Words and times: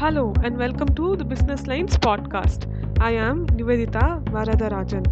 Hello 0.00 0.32
and 0.42 0.56
welcome 0.56 0.88
to 0.94 1.14
the 1.14 1.24
Business 1.26 1.66
Lines 1.66 1.98
podcast. 1.98 2.62
I 3.02 3.10
am 3.10 3.46
Nivedita 3.48 4.24
Varadarajan. 4.36 5.04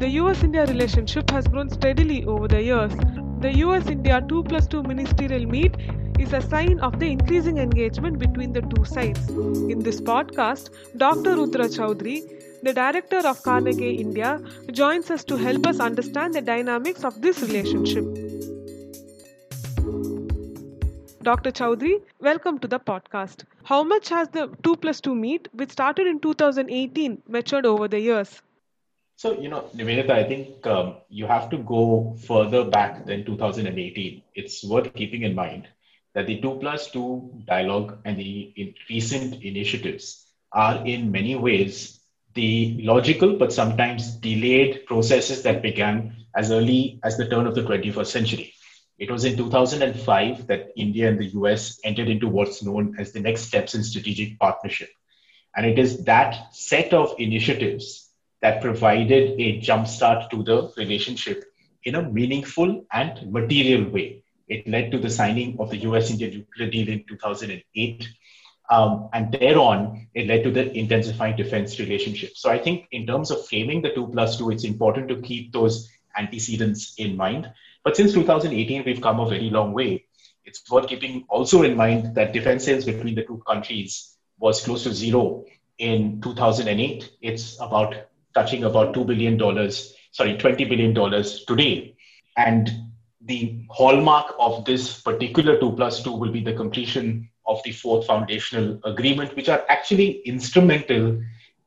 The 0.00 0.08
US 0.20 0.42
India 0.42 0.64
relationship 0.64 1.28
has 1.32 1.46
grown 1.46 1.68
steadily 1.68 2.24
over 2.24 2.48
the 2.48 2.62
years. 2.62 2.94
The 3.40 3.52
US 3.58 3.88
India 3.88 4.22
2 4.26 4.44
plus 4.44 4.66
2 4.68 4.84
ministerial 4.84 5.44
meet 5.44 5.76
is 6.18 6.32
a 6.32 6.40
sign 6.40 6.80
of 6.80 6.98
the 6.98 7.10
increasing 7.10 7.58
engagement 7.58 8.18
between 8.18 8.54
the 8.54 8.62
two 8.62 8.86
sides. 8.86 9.28
In 9.28 9.80
this 9.80 10.00
podcast, 10.00 10.70
Dr. 10.96 11.36
Rudra 11.36 11.68
Chaudhuri, 11.68 12.18
the 12.62 12.72
director 12.72 13.20
of 13.28 13.42
Carnegie 13.42 13.96
India, 13.96 14.40
joins 14.70 15.10
us 15.10 15.24
to 15.24 15.36
help 15.36 15.66
us 15.66 15.78
understand 15.78 16.32
the 16.32 16.40
dynamics 16.40 17.04
of 17.04 17.20
this 17.20 17.42
relationship. 17.42 18.31
Dr. 21.22 21.52
Chaudhuri, 21.52 22.02
welcome 22.18 22.58
to 22.58 22.66
the 22.66 22.80
podcast. 22.80 23.44
How 23.62 23.84
much 23.84 24.08
has 24.08 24.28
the 24.30 24.48
2 24.64 24.76
plus 24.78 25.00
2 25.00 25.14
meet, 25.14 25.46
which 25.52 25.70
started 25.70 26.08
in 26.08 26.18
2018, 26.18 27.22
matured 27.28 27.64
over 27.64 27.86
the 27.86 28.00
years? 28.00 28.42
So, 29.14 29.38
you 29.40 29.48
know, 29.48 29.70
Nivedita, 29.72 30.10
I 30.10 30.24
think 30.24 30.66
um, 30.66 30.96
you 31.08 31.26
have 31.26 31.48
to 31.50 31.58
go 31.58 32.16
further 32.26 32.64
back 32.64 33.06
than 33.06 33.24
2018. 33.24 34.22
It's 34.34 34.64
worth 34.64 34.92
keeping 34.94 35.22
in 35.22 35.36
mind 35.36 35.68
that 36.14 36.26
the 36.26 36.40
2 36.40 36.58
plus 36.58 36.90
2 36.90 37.44
dialogue 37.46 37.98
and 38.04 38.18
the 38.18 38.52
in 38.56 38.74
recent 38.90 39.44
initiatives 39.44 40.26
are 40.50 40.84
in 40.84 41.12
many 41.12 41.36
ways 41.36 42.00
the 42.34 42.80
logical 42.82 43.36
but 43.36 43.52
sometimes 43.52 44.16
delayed 44.16 44.86
processes 44.86 45.42
that 45.44 45.62
began 45.62 46.16
as 46.34 46.50
early 46.50 46.98
as 47.04 47.16
the 47.16 47.28
turn 47.28 47.46
of 47.46 47.54
the 47.54 47.62
21st 47.62 48.06
century. 48.06 48.52
It 49.02 49.10
was 49.10 49.24
in 49.24 49.36
2005 49.36 50.46
that 50.46 50.70
India 50.76 51.08
and 51.08 51.18
the 51.18 51.26
US 51.40 51.80
entered 51.82 52.08
into 52.08 52.28
what's 52.28 52.62
known 52.62 52.94
as 53.00 53.10
the 53.10 53.18
next 53.18 53.42
steps 53.42 53.74
in 53.74 53.82
strategic 53.82 54.38
partnership. 54.38 54.90
And 55.56 55.66
it 55.66 55.76
is 55.76 56.04
that 56.04 56.54
set 56.54 56.92
of 56.94 57.12
initiatives 57.18 58.10
that 58.42 58.62
provided 58.62 59.40
a 59.40 59.60
jumpstart 59.60 60.30
to 60.30 60.44
the 60.44 60.72
relationship 60.76 61.42
in 61.82 61.96
a 61.96 62.08
meaningful 62.08 62.86
and 62.92 63.32
material 63.32 63.90
way. 63.90 64.22
It 64.46 64.68
led 64.68 64.92
to 64.92 64.98
the 64.98 65.10
signing 65.10 65.56
of 65.58 65.70
the 65.70 65.78
US 65.78 66.12
India 66.12 66.30
nuclear 66.30 66.70
deal 66.70 66.88
in 66.88 67.04
2008. 67.08 68.08
Um, 68.70 69.08
and 69.12 69.32
thereon, 69.32 70.06
it 70.14 70.28
led 70.28 70.44
to 70.44 70.52
the 70.52 70.70
intensifying 70.78 71.34
defense 71.34 71.80
relationship. 71.80 72.36
So 72.36 72.50
I 72.50 72.58
think, 72.58 72.86
in 72.92 73.08
terms 73.08 73.32
of 73.32 73.44
framing 73.48 73.82
the 73.82 73.92
two 73.92 74.06
plus 74.06 74.38
two, 74.38 74.52
it's 74.52 74.62
important 74.62 75.08
to 75.08 75.16
keep 75.16 75.52
those 75.52 75.90
antecedents 76.16 76.94
in 76.98 77.16
mind. 77.16 77.50
But 77.84 77.96
since 77.96 78.12
2018, 78.12 78.84
we've 78.84 79.00
come 79.00 79.20
a 79.20 79.28
very 79.28 79.50
long 79.50 79.72
way. 79.72 80.04
It's 80.44 80.68
worth 80.70 80.88
keeping 80.88 81.24
also 81.28 81.62
in 81.62 81.76
mind 81.76 82.14
that 82.14 82.32
defense 82.32 82.64
sales 82.64 82.84
between 82.84 83.14
the 83.14 83.24
two 83.24 83.42
countries 83.46 84.16
was 84.38 84.60
close 84.60 84.84
to 84.84 84.92
zero 84.92 85.44
in 85.78 86.20
2008. 86.20 87.10
It's 87.20 87.60
about 87.60 87.94
touching 88.34 88.64
about 88.64 88.94
$2 88.94 89.06
billion, 89.06 89.38
sorry, 90.10 90.36
$20 90.36 90.68
billion 90.68 90.94
today. 91.46 91.96
And 92.36 92.70
the 93.20 93.64
hallmark 93.70 94.34
of 94.38 94.64
this 94.64 95.00
particular 95.00 95.58
2 95.58 95.72
plus 95.72 96.02
2 96.02 96.12
will 96.12 96.32
be 96.32 96.42
the 96.42 96.54
completion 96.54 97.28
of 97.46 97.62
the 97.64 97.72
fourth 97.72 98.06
foundational 98.06 98.80
agreement, 98.84 99.34
which 99.36 99.48
are 99.48 99.64
actually 99.68 100.20
instrumental 100.20 101.20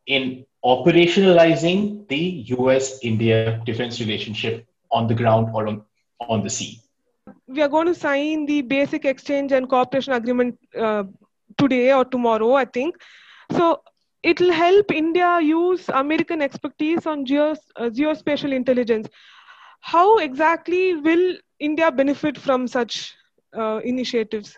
in 0.07 0.45
operationalizing 0.63 2.07
the 2.07 2.45
US 2.57 2.99
India 3.03 3.61
defense 3.65 3.99
relationship 3.99 4.65
on 4.91 5.07
the 5.07 5.13
ground 5.13 5.49
or 5.53 5.67
on, 5.67 5.83
on 6.19 6.43
the 6.43 6.49
sea. 6.49 6.81
We 7.47 7.61
are 7.61 7.67
going 7.67 7.87
to 7.87 7.95
sign 7.95 8.45
the 8.45 8.61
basic 8.61 9.05
exchange 9.05 9.51
and 9.51 9.69
cooperation 9.69 10.13
agreement 10.13 10.59
uh, 10.77 11.03
today 11.57 11.93
or 11.93 12.05
tomorrow, 12.05 12.53
I 12.53 12.65
think. 12.65 12.95
So 13.51 13.81
it 14.23 14.39
will 14.39 14.51
help 14.51 14.91
India 14.91 15.39
use 15.41 15.87
American 15.89 16.41
expertise 16.41 17.05
on 17.05 17.25
geos, 17.25 17.59
uh, 17.75 17.89
geospatial 17.89 18.53
intelligence. 18.53 19.07
How 19.81 20.17
exactly 20.17 20.95
will 20.95 21.37
India 21.59 21.91
benefit 21.91 22.37
from 22.37 22.67
such 22.67 23.13
uh, 23.55 23.81
initiatives? 23.83 24.57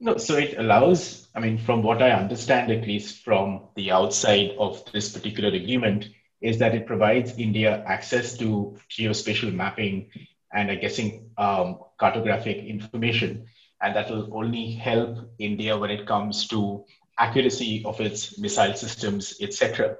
No, 0.00 0.16
so 0.16 0.36
it 0.36 0.58
allows, 0.58 1.28
I 1.34 1.40
mean, 1.40 1.58
from 1.58 1.82
what 1.82 2.02
I 2.02 2.10
understand, 2.10 2.72
at 2.72 2.86
least 2.86 3.24
from 3.24 3.68
the 3.76 3.92
outside 3.92 4.50
of 4.58 4.84
this 4.92 5.12
particular 5.12 5.48
agreement, 5.50 6.08
is 6.42 6.58
that 6.58 6.74
it 6.74 6.86
provides 6.86 7.38
India 7.38 7.84
access 7.86 8.36
to 8.38 8.76
geospatial 8.90 9.52
mapping 9.54 10.10
and 10.52 10.70
I 10.70 10.74
guessing 10.74 11.30
um, 11.38 11.78
cartographic 12.00 12.66
information. 12.66 13.46
And 13.80 13.96
that 13.96 14.10
will 14.10 14.28
only 14.36 14.72
help 14.72 15.32
India 15.38 15.76
when 15.76 15.90
it 15.90 16.06
comes 16.06 16.46
to 16.48 16.84
accuracy 17.18 17.82
of 17.84 18.00
its 18.00 18.38
missile 18.38 18.74
systems, 18.74 19.36
etc. 19.40 19.96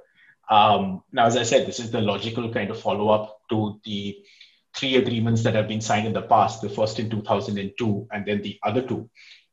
Um, 0.49 1.03
now, 1.11 1.25
as 1.25 1.37
I 1.37 1.43
said, 1.43 1.65
this 1.65 1.79
is 1.79 1.91
the 1.91 2.01
logical 2.01 2.51
kind 2.51 2.69
of 2.69 2.79
follow 2.79 3.09
up 3.09 3.41
to 3.49 3.79
the 3.83 4.17
three 4.75 4.95
agreements 4.95 5.43
that 5.43 5.55
have 5.55 5.67
been 5.67 5.81
signed 5.81 6.07
in 6.07 6.13
the 6.13 6.21
past, 6.21 6.61
the 6.61 6.69
first 6.69 6.99
in 6.99 7.09
2002 7.09 8.07
and 8.11 8.25
then 8.25 8.41
the 8.41 8.59
other 8.63 8.81
two. 8.81 9.09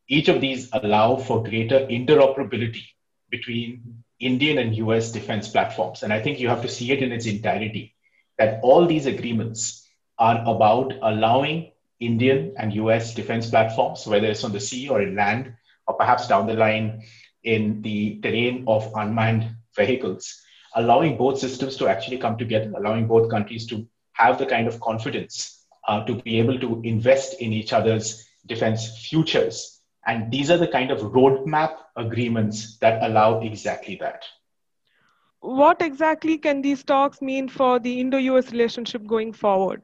Each 0.08 0.28
of 0.28 0.40
these 0.40 0.70
allow 0.72 1.16
for 1.16 1.42
greater 1.42 1.80
interoperability 1.86 2.84
between 3.30 4.02
Indian 4.20 4.58
and 4.58 4.76
US 4.76 5.10
defense 5.10 5.48
platforms. 5.48 6.02
And 6.02 6.12
I 6.12 6.20
think 6.20 6.38
you 6.38 6.48
have 6.48 6.62
to 6.62 6.68
see 6.68 6.92
it 6.92 7.02
in 7.02 7.10
its 7.10 7.26
entirety 7.26 7.94
that 8.38 8.60
all 8.62 8.86
these 8.86 9.06
agreements 9.06 9.88
are 10.18 10.42
about 10.46 10.92
allowing 11.02 11.72
Indian 11.98 12.54
and 12.58 12.74
US 12.74 13.14
defense 13.14 13.48
platforms, 13.50 14.06
whether 14.06 14.26
it's 14.26 14.44
on 14.44 14.52
the 14.52 14.60
sea 14.60 14.88
or 14.88 15.02
in 15.02 15.16
land, 15.16 15.54
or 15.86 15.94
perhaps 15.94 16.28
down 16.28 16.46
the 16.46 16.54
line 16.54 17.02
in 17.44 17.82
the 17.82 18.20
terrain 18.20 18.64
of 18.66 18.90
unmanned 18.94 19.48
vehicles, 19.74 20.40
allowing 20.74 21.16
both 21.16 21.38
systems 21.38 21.76
to 21.76 21.88
actually 21.88 22.18
come 22.18 22.36
together, 22.36 22.72
allowing 22.76 23.06
both 23.06 23.30
countries 23.30 23.66
to 23.66 23.86
have 24.12 24.38
the 24.38 24.46
kind 24.46 24.68
of 24.68 24.80
confidence 24.80 25.66
uh, 25.88 26.04
to 26.04 26.14
be 26.14 26.38
able 26.38 26.58
to 26.58 26.80
invest 26.84 27.40
in 27.40 27.52
each 27.52 27.72
other's 27.72 28.26
defense 28.46 28.98
futures 29.08 29.79
and 30.06 30.30
these 30.30 30.50
are 30.50 30.56
the 30.56 30.68
kind 30.68 30.90
of 30.90 31.00
roadmap 31.00 31.76
agreements 31.96 32.78
that 32.78 33.02
allow 33.02 33.40
exactly 33.40 33.96
that. 34.00 34.24
What 35.40 35.80
exactly 35.80 36.38
can 36.38 36.62
these 36.62 36.84
talks 36.84 37.22
mean 37.22 37.48
for 37.48 37.78
the 37.78 38.00
Indo 38.00 38.18
US 38.18 38.50
relationship 38.52 39.06
going 39.06 39.32
forward? 39.32 39.82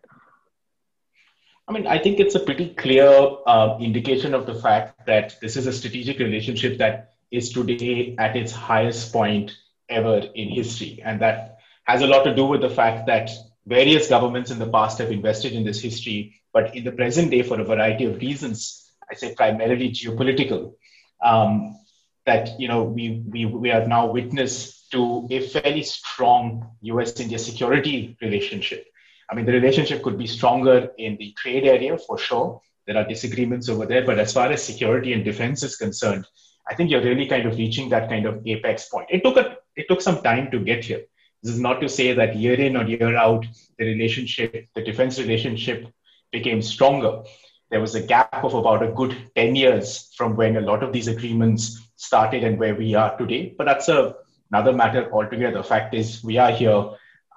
I 1.69 1.72
mean, 1.72 1.87
I 1.87 1.99
think 1.99 2.21
it's 2.21 2.34
a 2.34 2.41
pretty 2.41 2.75
clear 2.75 3.09
uh, 3.47 3.77
indication 3.81 4.34
of 4.34 4.47
the 4.47 4.54
fact 4.54 5.06
that 5.06 5.34
this 5.41 5.56
is 5.56 5.66
a 5.66 5.72
strategic 5.72 6.19
relationship 6.19 6.78
that 6.78 7.15
is 7.31 7.50
today 7.50 8.15
at 8.19 8.37
its 8.37 8.53
highest 8.53 9.12
point 9.12 9.56
ever 9.88 10.19
in 10.34 10.48
history. 10.48 11.00
And 11.04 11.21
that 11.22 11.59
has 11.84 12.03
a 12.03 12.06
lot 12.06 12.22
to 12.25 12.34
do 12.34 12.44
with 12.47 12.60
the 12.60 12.71
fact 12.71 13.06
that 13.06 13.31
various 13.66 14.09
governments 14.09 14.50
in 14.50 14.59
the 14.59 14.69
past 14.69 14.98
have 14.98 15.10
invested 15.10 15.54
in 15.54 15.65
this 15.65 15.81
history, 15.81 16.41
but 16.53 16.77
in 16.77 16.84
the 16.84 16.93
present 16.93 17.31
day, 17.33 17.43
for 17.43 17.60
a 17.60 17.65
variety 17.65 18.04
of 18.04 18.21
reasons, 18.21 18.86
I 19.11 19.15
say 19.15 19.34
primarily 19.34 19.91
geopolitical, 19.91 20.75
um, 21.22 21.78
that 22.27 22.59
you 22.61 22.69
know 22.69 22.83
we, 22.83 23.22
we 23.28 23.47
we 23.47 23.71
are 23.71 23.87
now 23.87 24.06
witness 24.06 24.87
to 24.91 25.27
a 25.31 25.41
fairly 25.41 25.83
strong 25.83 26.71
U.S.-India 26.83 27.39
security 27.39 28.16
relationship. 28.21 28.87
I 29.28 29.34
mean, 29.34 29.47
the 29.47 29.53
relationship 29.53 30.03
could 30.03 30.19
be 30.19 30.27
stronger 30.27 30.91
in 30.99 31.16
the 31.16 31.33
trade 31.37 31.65
area 31.65 31.99
for 31.99 32.16
sure. 32.19 32.61
There 32.87 32.97
are 32.97 33.05
disagreements 33.05 33.69
over 33.69 33.84
there, 33.84 34.05
but 34.05 34.21
as 34.21 34.33
far 34.33 34.53
as 34.53 34.62
security 34.62 35.12
and 35.12 35.25
defense 35.25 35.65
is 35.65 35.77
concerned, 35.77 36.25
I 36.69 36.75
think 36.75 36.91
you're 36.91 37.03
really 37.03 37.27
kind 37.27 37.47
of 37.47 37.56
reaching 37.56 37.89
that 37.91 38.09
kind 38.09 38.27
of 38.27 38.47
apex 38.47 38.89
point. 38.89 39.09
It 39.11 39.25
took 39.25 39.37
a 39.37 39.56
it 39.75 39.89
took 39.89 40.00
some 40.00 40.22
time 40.22 40.50
to 40.53 40.61
get 40.61 40.84
here. 40.84 41.03
This 41.43 41.55
is 41.55 41.61
not 41.61 41.81
to 41.81 41.89
say 41.89 42.12
that 42.12 42.37
year 42.37 42.55
in 42.55 42.77
or 42.77 42.84
year 42.84 43.16
out, 43.16 43.45
the 43.78 43.84
relationship, 43.84 44.69
the 44.75 44.83
defense 44.83 45.19
relationship 45.19 45.87
became 46.33 46.62
stronger 46.62 47.22
there 47.71 47.81
was 47.81 47.94
a 47.94 48.00
gap 48.00 48.44
of 48.44 48.54
about 48.54 48.82
a 48.82 48.93
good 48.93 49.16
10 49.34 49.56
years 49.56 50.12
from 50.16 50.37
when 50.37 50.56
a 50.56 50.60
lot 50.60 50.82
of 50.82 50.93
these 50.93 51.09
agreements 51.09 51.80
started 51.97 52.45
and 52.45 52.59
where 52.59 52.74
we 52.74 52.95
are 52.95 53.16
today. 53.18 53.54
But 53.57 53.65
that's 53.65 53.89
a, 53.89 54.15
another 54.51 54.72
matter 54.72 55.13
altogether. 55.13 55.59
The 55.59 55.65
fact 55.65 55.95
is, 55.95 56.22
we 56.22 56.39
are 56.39 56.53
here. 56.53 56.91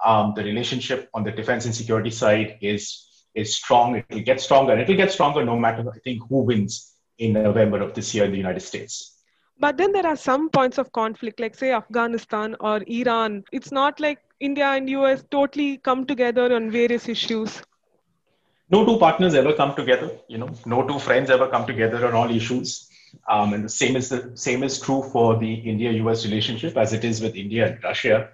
Um, 0.04 0.32
the 0.34 0.44
relationship 0.44 1.10
on 1.12 1.24
the 1.24 1.30
defense 1.30 1.66
and 1.66 1.74
security 1.74 2.10
side 2.10 2.58
is 2.62 3.06
is 3.34 3.54
strong. 3.54 3.96
It 3.96 4.06
will 4.10 4.22
get 4.22 4.40
stronger. 4.40 4.76
It 4.76 4.88
will 4.88 4.96
get 4.96 5.12
stronger 5.12 5.44
no 5.44 5.56
matter, 5.56 5.88
I 5.88 5.98
think, 5.98 6.22
who 6.28 6.42
wins 6.42 6.94
in 7.18 7.32
November 7.34 7.80
of 7.80 7.94
this 7.94 8.14
year 8.14 8.24
in 8.24 8.32
the 8.32 8.38
United 8.38 8.60
States. 8.60 9.18
But 9.58 9.76
then 9.76 9.92
there 9.92 10.06
are 10.06 10.16
some 10.16 10.48
points 10.48 10.78
of 10.78 10.90
conflict, 10.92 11.38
like 11.38 11.54
say 11.54 11.72
Afghanistan 11.72 12.56
or 12.60 12.82
Iran. 12.86 13.44
It's 13.52 13.70
not 13.70 14.00
like 14.00 14.18
India 14.40 14.64
and 14.64 14.88
US 14.88 15.22
totally 15.30 15.76
come 15.76 16.06
together 16.06 16.54
on 16.54 16.70
various 16.70 17.08
issues 17.08 17.62
no 18.70 18.84
two 18.86 18.98
partners 18.98 19.34
ever 19.34 19.52
come 19.52 19.74
together. 19.74 20.10
You 20.28 20.38
know, 20.38 20.50
no 20.64 20.86
two 20.86 20.98
friends 20.98 21.30
ever 21.30 21.48
come 21.48 21.66
together 21.66 22.06
on 22.06 22.14
all 22.14 22.30
issues. 22.30 22.88
Um, 23.28 23.54
and 23.54 23.64
the 23.64 23.68
same 23.68 23.96
is 23.96 24.08
the 24.08 24.30
same 24.36 24.62
is 24.62 24.80
true 24.80 25.02
for 25.12 25.36
the 25.36 25.52
India-U.S. 25.52 26.24
relationship 26.24 26.76
as 26.76 26.92
it 26.92 27.04
is 27.04 27.20
with 27.20 27.34
India 27.34 27.66
and 27.66 27.82
Russia, 27.82 28.30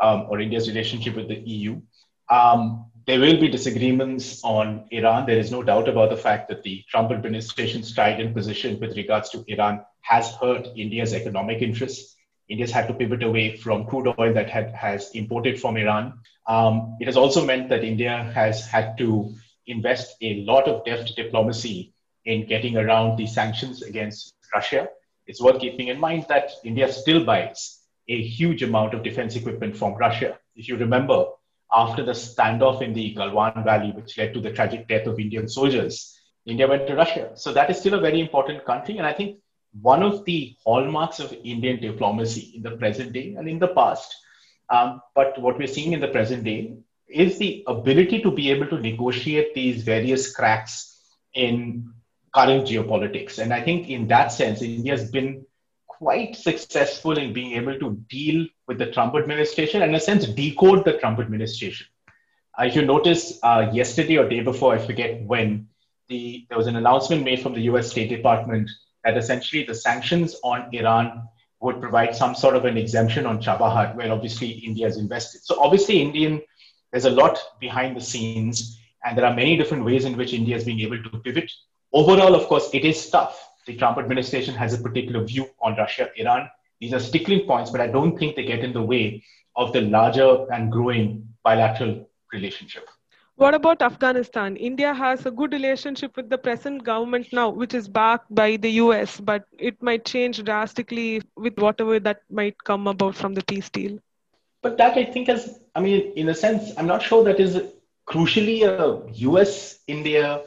um, 0.00 0.26
or 0.28 0.40
India's 0.40 0.68
relationship 0.68 1.16
with 1.16 1.28
the 1.28 1.40
EU. 1.40 1.80
Um, 2.30 2.86
there 3.06 3.18
will 3.18 3.40
be 3.40 3.48
disagreements 3.48 4.40
on 4.44 4.86
Iran. 4.92 5.26
There 5.26 5.38
is 5.38 5.50
no 5.50 5.64
doubt 5.64 5.88
about 5.88 6.10
the 6.10 6.16
fact 6.16 6.48
that 6.48 6.62
the 6.62 6.84
Trump 6.88 7.10
administration's 7.10 7.88
strident 7.88 8.34
position 8.34 8.78
with 8.78 8.96
regards 8.96 9.30
to 9.30 9.44
Iran 9.48 9.84
has 10.02 10.32
hurt 10.36 10.68
India's 10.76 11.12
economic 11.12 11.60
interests. 11.60 12.14
India's 12.48 12.70
had 12.70 12.86
to 12.86 12.94
pivot 12.94 13.24
away 13.24 13.56
from 13.56 13.84
crude 13.86 14.14
oil 14.18 14.32
that 14.34 14.48
had, 14.48 14.72
has 14.74 15.10
imported 15.14 15.60
from 15.60 15.76
Iran. 15.76 16.20
Um, 16.46 16.96
it 17.00 17.06
has 17.06 17.16
also 17.16 17.44
meant 17.44 17.68
that 17.70 17.82
India 17.82 18.30
has 18.34 18.66
had 18.66 18.96
to 18.98 19.34
invest 19.70 20.16
a 20.22 20.44
lot 20.44 20.68
of 20.68 20.84
deft 20.84 21.14
diplomacy 21.16 21.92
in 22.24 22.46
getting 22.46 22.76
around 22.76 23.16
the 23.16 23.26
sanctions 23.26 23.82
against 23.82 24.34
Russia. 24.54 24.88
It's 25.26 25.40
worth 25.40 25.60
keeping 25.60 25.88
in 25.88 25.98
mind 25.98 26.26
that 26.28 26.50
India 26.64 26.92
still 26.92 27.24
buys 27.24 27.80
a 28.08 28.22
huge 28.22 28.62
amount 28.62 28.94
of 28.94 29.02
defense 29.02 29.36
equipment 29.36 29.76
from 29.76 29.94
Russia. 29.94 30.38
If 30.56 30.68
you 30.68 30.76
remember, 30.76 31.26
after 31.72 32.02
the 32.04 32.12
standoff 32.12 32.82
in 32.82 32.92
the 32.92 33.14
Galwan 33.14 33.64
Valley, 33.64 33.92
which 33.92 34.18
led 34.18 34.34
to 34.34 34.40
the 34.40 34.52
tragic 34.52 34.88
death 34.88 35.06
of 35.06 35.20
Indian 35.20 35.48
soldiers, 35.48 36.18
India 36.46 36.66
went 36.66 36.86
to 36.88 36.96
Russia. 36.96 37.30
So 37.34 37.52
that 37.52 37.70
is 37.70 37.78
still 37.78 37.94
a 37.94 38.00
very 38.00 38.20
important 38.20 38.64
country. 38.64 38.98
And 38.98 39.06
I 39.06 39.12
think 39.12 39.38
one 39.80 40.02
of 40.02 40.24
the 40.24 40.56
hallmarks 40.64 41.20
of 41.20 41.32
Indian 41.32 41.80
diplomacy 41.80 42.52
in 42.56 42.62
the 42.62 42.72
present 42.72 43.12
day 43.12 43.34
and 43.38 43.48
in 43.48 43.58
the 43.60 43.68
past, 43.68 44.14
um, 44.68 45.00
but 45.14 45.40
what 45.40 45.58
we're 45.58 45.68
seeing 45.68 45.92
in 45.92 46.00
the 46.00 46.08
present 46.08 46.44
day 46.44 46.76
is 47.12 47.38
the 47.38 47.64
ability 47.66 48.22
to 48.22 48.30
be 48.30 48.50
able 48.50 48.66
to 48.68 48.78
negotiate 48.78 49.54
these 49.54 49.82
various 49.82 50.34
cracks 50.34 50.98
in 51.34 51.92
current 52.34 52.66
geopolitics. 52.66 53.38
And 53.38 53.52
I 53.52 53.62
think 53.62 53.88
in 53.88 54.06
that 54.08 54.28
sense, 54.28 54.62
India 54.62 54.92
has 54.92 55.10
been 55.10 55.44
quite 55.86 56.36
successful 56.36 57.18
in 57.18 57.32
being 57.32 57.52
able 57.52 57.78
to 57.78 57.96
deal 58.08 58.46
with 58.66 58.78
the 58.78 58.90
Trump 58.90 59.14
administration 59.14 59.82
and, 59.82 59.90
in 59.90 59.96
a 59.96 60.00
sense, 60.00 60.26
decode 60.26 60.84
the 60.84 60.94
Trump 60.94 61.18
administration. 61.18 61.86
Uh, 62.58 62.64
if 62.64 62.74
you 62.74 62.82
notice, 62.82 63.38
uh, 63.42 63.70
yesterday 63.72 64.16
or 64.16 64.28
day 64.28 64.40
before, 64.40 64.74
I 64.74 64.78
forget 64.78 65.22
when, 65.22 65.68
the, 66.08 66.46
there 66.48 66.58
was 66.58 66.66
an 66.66 66.76
announcement 66.76 67.22
made 67.22 67.40
from 67.40 67.54
the 67.54 67.62
US 67.62 67.90
State 67.90 68.08
Department 68.08 68.70
that 69.04 69.16
essentially 69.16 69.64
the 69.64 69.74
sanctions 69.74 70.36
on 70.42 70.68
Iran 70.72 71.28
would 71.60 71.80
provide 71.80 72.16
some 72.16 72.34
sort 72.34 72.56
of 72.56 72.64
an 72.64 72.76
exemption 72.76 73.26
on 73.26 73.40
Chabahar, 73.40 73.94
where 73.94 74.10
obviously 74.10 74.48
India 74.48 74.86
is 74.86 74.96
invested. 74.96 75.42
So 75.44 75.60
obviously, 75.60 76.00
Indian 76.00 76.40
there's 76.90 77.04
a 77.04 77.10
lot 77.10 77.38
behind 77.60 77.96
the 77.96 78.00
scenes, 78.00 78.80
and 79.04 79.16
there 79.16 79.24
are 79.24 79.34
many 79.34 79.56
different 79.56 79.84
ways 79.84 80.04
in 80.04 80.16
which 80.16 80.32
India 80.32 80.56
is 80.56 80.64
being 80.64 80.80
able 80.80 81.02
to 81.02 81.18
pivot. 81.18 81.50
Overall, 81.92 82.34
of 82.34 82.46
course, 82.46 82.70
it 82.72 82.84
is 82.84 83.08
tough. 83.10 83.48
The 83.66 83.76
Trump 83.76 83.98
administration 83.98 84.54
has 84.54 84.74
a 84.74 84.78
particular 84.78 85.24
view 85.24 85.46
on 85.62 85.76
Russia, 85.76 86.10
Iran. 86.16 86.48
These 86.80 86.94
are 86.94 87.00
stickling 87.00 87.46
points, 87.46 87.70
but 87.70 87.80
I 87.80 87.86
don't 87.86 88.18
think 88.18 88.36
they 88.36 88.44
get 88.44 88.64
in 88.64 88.72
the 88.72 88.82
way 88.82 89.22
of 89.56 89.72
the 89.72 89.82
larger 89.82 90.46
and 90.52 90.72
growing 90.72 91.28
bilateral 91.44 92.08
relationship. 92.32 92.88
What 93.36 93.54
about 93.54 93.80
Afghanistan? 93.80 94.56
India 94.56 94.92
has 94.92 95.24
a 95.24 95.30
good 95.30 95.52
relationship 95.52 96.14
with 96.16 96.28
the 96.28 96.36
present 96.36 96.84
government 96.84 97.28
now, 97.32 97.48
which 97.48 97.72
is 97.72 97.88
backed 97.88 98.34
by 98.34 98.56
the 98.56 98.70
US, 98.72 99.18
but 99.18 99.44
it 99.58 99.82
might 99.82 100.04
change 100.04 100.44
drastically 100.44 101.22
with 101.36 101.58
whatever 101.58 101.98
that 102.00 102.22
might 102.30 102.62
come 102.64 102.86
about 102.86 103.14
from 103.14 103.32
the 103.32 103.44
peace 103.44 103.70
deal. 103.70 103.98
But 104.62 104.76
that 104.78 104.96
I 104.96 105.04
think 105.04 105.28
is, 105.28 105.58
I 105.74 105.80
mean, 105.80 106.12
in 106.16 106.28
a 106.28 106.34
sense, 106.34 106.72
I'm 106.76 106.86
not 106.86 107.02
sure 107.02 107.24
that 107.24 107.40
is 107.40 107.62
crucially 108.06 108.62
a 108.62 109.10
US 109.28 109.78
India 109.86 110.42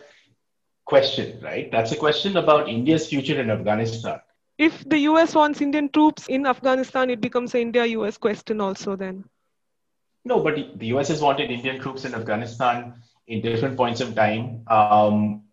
question, 0.86 1.40
right? 1.42 1.72
That's 1.72 1.92
a 1.92 1.96
question 1.96 2.38
about 2.38 2.70
India's 2.70 3.08
future 3.08 3.40
in 3.40 3.50
Afghanistan. 3.50 4.20
If 4.58 4.88
the 4.88 5.00
US 5.10 5.34
wants 5.34 5.62
Indian 5.62 5.90
troops 5.90 6.28
in 6.28 6.46
Afghanistan, 6.46 7.10
it 7.10 7.22
becomes 7.22 7.56
an 7.56 7.62
India 7.62 7.86
US 7.86 8.18
question 8.18 8.62
also 8.62 8.96
then. 8.96 9.26
No, 10.26 10.40
but 10.40 10.56
the 10.78 10.88
US 10.88 11.08
has 11.08 11.22
wanted 11.22 11.50
Indian 11.50 11.80
troops 11.80 12.06
in 12.06 12.14
Afghanistan 12.14 12.94
in 13.28 13.42
different 13.42 13.76
points 13.78 14.02
of 14.02 14.14
time 14.14 14.64
um, 14.68 15.44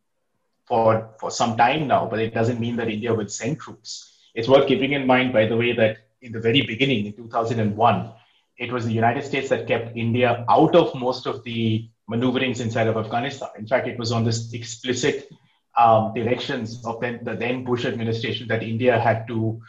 for, 0.67 1.11
for 1.19 1.31
some 1.31 1.57
time 1.57 1.87
now, 1.87 2.07
but 2.07 2.19
it 2.19 2.35
doesn't 2.35 2.61
mean 2.61 2.77
that 2.77 2.89
India 2.89 3.15
will 3.15 3.29
send 3.29 3.59
troops. 3.59 4.19
It's 4.35 4.49
worth 4.49 4.69
keeping 4.69 4.93
in 4.93 5.07
mind, 5.07 5.33
by 5.33 5.47
the 5.47 5.57
way, 5.57 5.73
that 5.73 5.99
in 6.23 6.33
the 6.33 6.41
very 6.41 6.63
beginning, 6.63 7.07
in 7.07 7.13
2001, 7.15 8.13
it 8.61 8.71
was 8.71 8.85
the 8.85 8.93
United 8.93 9.25
States 9.25 9.49
that 9.49 9.67
kept 9.67 9.97
India 9.97 10.45
out 10.49 10.77
of 10.77 10.95
most 10.95 11.27
of 11.27 11.43
the 11.45 11.89
maneuverings 12.09 12.61
inside 12.61 12.89
of 12.89 12.97
Afghanistan. 12.99 13.49
In 13.57 13.67
fact, 13.67 13.89
it 13.89 13.99
was 13.99 14.13
on 14.13 14.23
this 14.23 14.53
explicit 14.53 15.31
um, 15.79 16.13
directions 16.15 16.85
of 16.85 17.01
then, 17.01 17.21
the 17.23 17.35
then 17.35 17.65
Bush 17.65 17.87
administration 17.87 18.47
that 18.49 18.63
India 18.63 19.01
had 19.01 19.27
to 19.29 19.61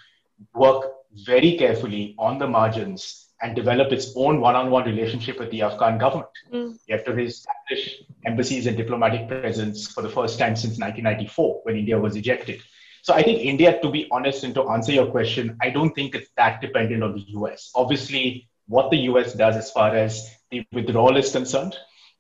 work 0.54 0.92
very 1.26 1.58
carefully 1.58 2.16
on 2.20 2.38
the 2.38 2.48
margins 2.48 3.30
and 3.42 3.56
develop 3.56 3.94
its 3.94 4.12
own 4.16 4.42
one-on-one 4.42 4.86
relationship 4.86 5.40
with 5.40 5.50
the 5.52 5.62
Afghan 5.62 5.98
government. 5.98 6.30
Mm. 6.54 6.78
You 6.88 6.96
have 6.96 7.06
to 7.06 7.18
establish 7.18 8.04
embassies 8.26 8.68
and 8.68 8.76
diplomatic 8.76 9.28
presence 9.30 9.88
for 9.88 10.02
the 10.02 10.10
first 10.10 10.38
time 10.38 10.56
since 10.56 10.78
1994 10.80 11.62
when 11.64 11.78
India 11.78 11.98
was 11.98 12.18
ejected. 12.18 12.62
So 13.04 13.14
I 13.14 13.24
think 13.24 13.40
India, 13.40 13.80
to 13.82 13.90
be 13.90 14.08
honest, 14.12 14.44
and 14.44 14.54
to 14.56 14.70
answer 14.70 14.92
your 14.92 15.08
question, 15.08 15.58
I 15.62 15.70
don't 15.70 15.94
think 15.94 16.14
it's 16.14 16.30
that 16.38 16.62
dependent 16.62 17.04
on 17.04 17.16
the 17.16 17.26
US. 17.40 17.72
Obviously, 17.74 18.48
what 18.72 18.90
the 18.90 19.00
US 19.12 19.34
does 19.34 19.58
as 19.58 19.70
far 19.70 19.94
as 19.94 20.34
the 20.50 20.66
withdrawal 20.72 21.18
is 21.18 21.32
concerned, 21.32 21.76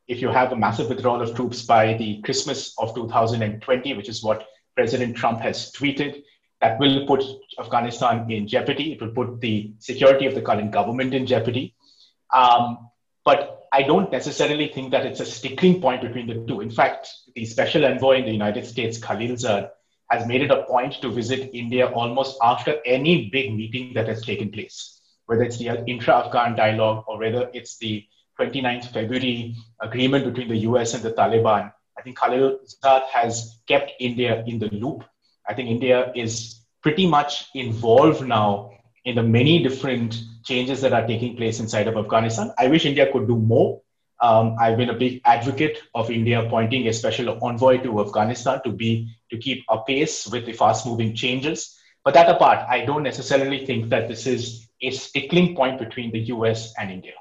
if 0.09 0.21
you 0.21 0.27
have 0.27 0.51
a 0.51 0.55
massive 0.55 0.89
withdrawal 0.89 1.21
of 1.21 1.33
troops 1.33 1.61
by 1.61 1.93
the 1.93 2.21
Christmas 2.23 2.73
of 2.77 2.93
2020, 2.93 3.93
which 3.93 4.09
is 4.09 4.21
what 4.21 4.45
President 4.75 5.15
Trump 5.15 5.39
has 5.39 5.71
tweeted, 5.71 6.21
that 6.59 6.77
will 6.77 7.07
put 7.07 7.23
Afghanistan 7.57 8.29
in 8.29 8.47
jeopardy. 8.47 8.91
It 8.91 9.01
will 9.01 9.11
put 9.11 9.39
the 9.39 9.71
security 9.79 10.25
of 10.25 10.35
the 10.35 10.41
current 10.41 10.71
government 10.71 11.13
in 11.13 11.25
jeopardy. 11.25 11.73
Um, 12.33 12.89
but 13.23 13.67
I 13.71 13.83
don't 13.83 14.11
necessarily 14.11 14.67
think 14.67 14.91
that 14.91 15.05
it's 15.05 15.21
a 15.21 15.25
sticking 15.25 15.79
point 15.81 16.01
between 16.01 16.27
the 16.27 16.45
two. 16.45 16.59
In 16.59 16.69
fact, 16.69 17.09
the 17.33 17.45
special 17.45 17.85
envoy 17.85 18.17
in 18.17 18.25
the 18.25 18.31
United 18.31 18.65
States, 18.65 18.99
Khalilzad, 18.99 19.69
has 20.09 20.27
made 20.27 20.41
it 20.41 20.51
a 20.51 20.63
point 20.63 20.95
to 21.01 21.09
visit 21.09 21.49
India 21.53 21.87
almost 21.87 22.37
after 22.43 22.79
any 22.85 23.29
big 23.29 23.53
meeting 23.53 23.93
that 23.93 24.09
has 24.09 24.21
taken 24.21 24.51
place, 24.51 25.00
whether 25.31 25.43
it's 25.43 25.57
the 25.57 25.71
intra 25.87 26.13
Afghan 26.15 26.55
dialogue 26.55 27.05
or 27.07 27.17
whether 27.17 27.49
it's 27.53 27.77
the 27.77 28.03
29th 28.39 28.91
February 28.91 29.55
agreement 29.81 30.25
between 30.25 30.49
the 30.49 30.57
US 30.69 30.93
and 30.93 31.03
the 31.03 31.13
Taliban. 31.13 31.71
I 31.97 32.01
think 32.03 32.17
Khalilzad 32.17 33.03
has 33.07 33.59
kept 33.67 33.93
India 33.99 34.43
in 34.45 34.59
the 34.59 34.69
loop 34.83 35.05
I 35.47 35.53
think 35.53 35.69
India 35.69 36.11
is 36.15 36.61
pretty 36.81 37.05
much 37.07 37.49
involved 37.55 38.25
now 38.25 38.71
in 39.05 39.15
the 39.15 39.23
many 39.23 39.63
different 39.63 40.21
changes 40.43 40.81
that 40.81 40.93
are 40.93 41.05
taking 41.05 41.35
place 41.35 41.59
inside 41.59 41.87
of 41.87 41.97
Afghanistan. 41.97 42.53
I 42.57 42.67
wish 42.67 42.85
India 42.85 43.11
could 43.11 43.27
do 43.27 43.37
more. 43.37 43.81
Um, 44.21 44.55
I've 44.59 44.77
been 44.77 44.91
a 44.91 44.97
big 44.97 45.21
advocate 45.25 45.79
of 45.95 46.11
India 46.11 46.45
appointing 46.45 46.87
a 46.87 46.93
special 46.93 47.37
envoy 47.43 47.79
to 47.79 48.01
Afghanistan 48.01 48.61
to 48.63 48.71
be 48.71 49.11
to 49.31 49.37
keep 49.37 49.65
apace 49.69 50.27
with 50.27 50.45
the 50.45 50.53
fast-moving 50.53 51.15
changes. 51.15 51.77
But 52.05 52.13
that 52.13 52.29
apart, 52.29 52.59
I 52.69 52.85
don't 52.85 53.03
necessarily 53.03 53.65
think 53.65 53.89
that 53.89 54.07
this 54.07 54.27
is 54.27 54.69
a 54.81 54.91
stickling 54.91 55.55
point 55.55 55.79
between 55.79 56.11
the 56.11 56.19
US 56.35 56.73
and 56.77 56.91
India. 56.91 57.13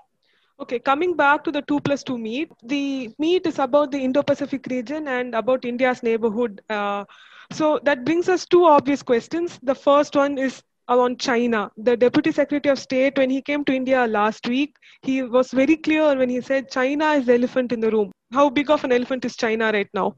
Okay, 0.61 0.79
coming 0.79 1.17
back 1.17 1.43
to 1.45 1.51
the 1.51 1.63
2 1.63 1.81
plus 1.81 2.03
2 2.03 2.19
meet, 2.19 2.53
the 2.63 3.11
meet 3.19 3.47
is 3.47 3.59
about 3.59 3.91
the 3.91 3.99
Indo 3.99 4.23
Pacific 4.23 4.67
region 4.71 5.09
and 5.09 5.35
about 5.35 5.65
India's 5.65 6.03
neighborhood. 6.03 6.61
Uh, 6.69 7.05
so 7.51 7.81
that 7.85 8.05
brings 8.05 8.29
us 8.29 8.45
two 8.45 8.67
obvious 8.67 9.03
questions. 9.03 9.59
The 9.63 9.75
first 9.75 10.15
one 10.15 10.37
is 10.37 10.63
on 10.87 11.17
China. 11.17 11.71
The 11.79 11.97
Deputy 11.97 12.33
Secretary 12.33 12.73
of 12.73 12.79
State, 12.79 13.17
when 13.17 13.31
he 13.31 13.41
came 13.41 13.65
to 13.65 13.73
India 13.73 14.07
last 14.07 14.47
week, 14.47 14.77
he 15.03 15.23
was 15.23 15.51
very 15.51 15.77
clear 15.77 16.17
when 16.17 16.29
he 16.29 16.41
said 16.41 16.71
China 16.71 17.13
is 17.13 17.27
the 17.27 17.35
elephant 17.35 17.73
in 17.73 17.81
the 17.81 17.91
room. 17.91 18.13
How 18.33 18.51
big 18.51 18.71
of 18.71 18.85
an 18.85 18.93
elephant 18.93 19.25
is 19.25 19.37
China 19.37 19.71
right 19.73 19.89
now? 19.95 20.17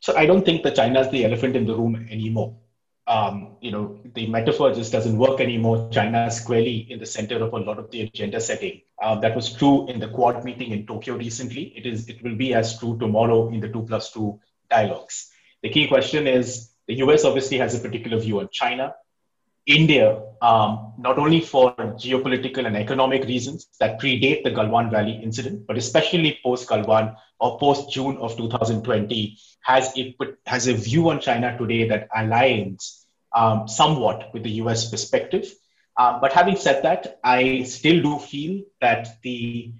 So 0.00 0.16
I 0.16 0.26
don't 0.26 0.44
think 0.44 0.62
that 0.62 0.76
China 0.76 1.00
is 1.00 1.10
the 1.10 1.24
elephant 1.24 1.56
in 1.56 1.66
the 1.66 1.74
room 1.74 2.06
anymore. 2.10 2.56
Um, 3.10 3.56
you 3.60 3.72
know, 3.72 3.98
the 4.14 4.28
metaphor 4.28 4.72
just 4.72 4.92
doesn't 4.92 5.18
work 5.18 5.40
anymore. 5.40 5.88
China 5.90 6.26
is 6.26 6.36
squarely 6.36 6.86
in 6.88 7.00
the 7.00 7.06
center 7.06 7.42
of 7.42 7.52
a 7.52 7.58
lot 7.58 7.80
of 7.80 7.90
the 7.90 8.02
agenda 8.02 8.40
setting. 8.40 8.82
Um, 9.02 9.20
that 9.22 9.34
was 9.34 9.52
true 9.52 9.88
in 9.88 9.98
the 9.98 10.06
Quad 10.06 10.44
meeting 10.44 10.70
in 10.70 10.86
Tokyo 10.86 11.16
recently. 11.16 11.72
It 11.76 11.86
is. 11.86 12.08
It 12.08 12.22
will 12.22 12.36
be 12.36 12.54
as 12.54 12.78
true 12.78 12.96
tomorrow 13.00 13.48
in 13.48 13.58
the 13.58 13.68
two 13.68 13.82
plus 13.82 14.12
two 14.12 14.38
dialogues. 14.70 15.28
The 15.64 15.70
key 15.70 15.88
question 15.88 16.28
is 16.28 16.70
the 16.86 16.94
US 17.06 17.24
obviously 17.24 17.58
has 17.58 17.74
a 17.74 17.80
particular 17.80 18.20
view 18.20 18.38
on 18.38 18.48
China. 18.52 18.94
India, 19.66 20.22
um, 20.40 20.94
not 20.98 21.18
only 21.18 21.40
for 21.40 21.74
geopolitical 21.74 22.64
and 22.64 22.76
economic 22.76 23.24
reasons 23.24 23.68
that 23.80 24.00
predate 24.00 24.44
the 24.44 24.50
Galwan 24.50 24.90
Valley 24.90 25.20
incident, 25.22 25.66
but 25.66 25.76
especially 25.76 26.38
post 26.44 26.68
Galwan 26.68 27.16
or 27.40 27.58
post 27.58 27.90
June 27.90 28.16
of 28.18 28.36
2020, 28.36 29.36
has 29.62 29.92
a, 29.98 30.16
has 30.46 30.66
a 30.68 30.74
view 30.74 31.10
on 31.10 31.20
China 31.20 31.56
today 31.58 31.88
that 31.88 32.08
aligns 32.10 32.99
um, 33.34 33.68
somewhat 33.68 34.30
with 34.32 34.42
the 34.42 34.50
US 34.62 34.90
perspective. 34.90 35.52
Um, 35.96 36.20
but 36.20 36.32
having 36.32 36.56
said 36.56 36.82
that, 36.82 37.18
I 37.24 37.62
still 37.64 38.02
do 38.02 38.18
feel 38.18 38.62
that 38.80 39.20
the 39.22 39.72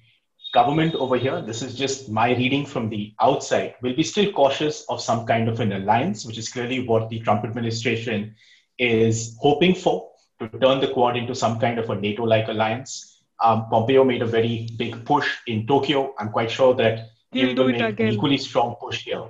government 0.53 0.95
over 0.95 1.17
here, 1.17 1.41
this 1.41 1.63
is 1.63 1.75
just 1.75 2.11
my 2.11 2.31
reading 2.35 2.67
from 2.67 2.89
the 2.89 3.15
outside, 3.21 3.75
will 3.83 3.95
be 3.95 4.03
still 4.03 4.33
cautious 4.33 4.85
of 4.89 5.01
some 5.01 5.27
kind 5.27 5.49
of 5.49 5.61
an 5.61 5.73
alliance, 5.73 6.27
which 6.27 6.39
is 6.39 6.49
clearly 6.49 6.87
what 6.87 7.09
the 7.09 7.21
Trump 7.21 7.45
administration 7.45 8.35
is 8.79 9.37
hoping 9.41 9.75
for 9.75 10.11
to 10.41 10.49
turn 10.59 10.81
the 10.81 10.89
Quad 10.89 11.17
into 11.17 11.35
some 11.35 11.59
kind 11.61 11.79
of 11.79 11.89
a 11.91 11.95
NATO 11.95 12.25
like 12.25 12.49
alliance. 12.49 13.23
Um, 13.43 13.69
Pompeo 13.71 14.05
made 14.05 14.23
a 14.23 14.27
very 14.27 14.69
big 14.77 15.05
push 15.05 15.39
in 15.47 15.67
Tokyo. 15.67 16.15
I'm 16.19 16.31
quite 16.31 16.51
sure 16.51 16.75
that 16.75 17.11
He'll 17.33 17.49
he 17.49 17.55
will 17.55 17.69
make 17.69 17.81
again. 17.81 18.09
an 18.09 18.15
equally 18.15 18.39
strong 18.39 18.77
push 18.81 19.05
here. 19.05 19.25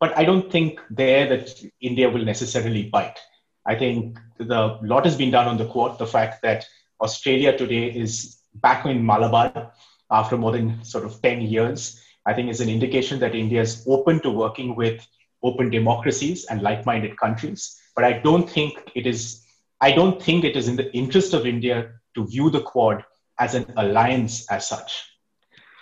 But 0.00 0.16
I 0.18 0.24
don't 0.24 0.50
think 0.50 0.80
there 0.90 1.28
that 1.28 1.62
India 1.80 2.10
will 2.10 2.24
necessarily 2.24 2.88
bite. 2.90 3.18
I 3.66 3.74
think 3.74 4.18
the 4.38 4.78
lot 4.82 5.04
has 5.04 5.16
been 5.16 5.30
done 5.30 5.48
on 5.48 5.56
the 5.56 5.66
Quad. 5.66 5.98
The 5.98 6.06
fact 6.06 6.42
that 6.42 6.66
Australia 7.00 7.56
today 7.56 7.86
is 7.86 8.38
back 8.56 8.86
in 8.86 9.04
Malabar 9.04 9.72
after 10.10 10.36
more 10.36 10.52
than 10.52 10.84
sort 10.84 11.04
of 11.04 11.20
10 11.22 11.42
years, 11.42 12.02
I 12.26 12.34
think 12.34 12.50
is 12.50 12.60
an 12.60 12.68
indication 12.68 13.18
that 13.20 13.34
India 13.34 13.60
is 13.60 13.84
open 13.86 14.20
to 14.20 14.30
working 14.30 14.76
with 14.76 15.06
open 15.42 15.70
democracies 15.70 16.44
and 16.46 16.62
like-minded 16.62 17.16
countries. 17.18 17.78
But 17.94 18.04
I 18.04 18.14
don't 18.14 18.48
think 18.48 18.90
it 18.94 19.06
is 19.06 19.44
I 19.80 19.92
don't 19.92 20.22
think 20.22 20.44
it 20.44 20.56
is 20.56 20.68
in 20.68 20.76
the 20.76 20.90
interest 20.94 21.34
of 21.34 21.46
India 21.46 21.92
to 22.14 22.26
view 22.26 22.48
the 22.48 22.62
Quad 22.62 23.04
as 23.38 23.54
an 23.54 23.66
alliance 23.76 24.50
as 24.50 24.66
such. 24.66 25.04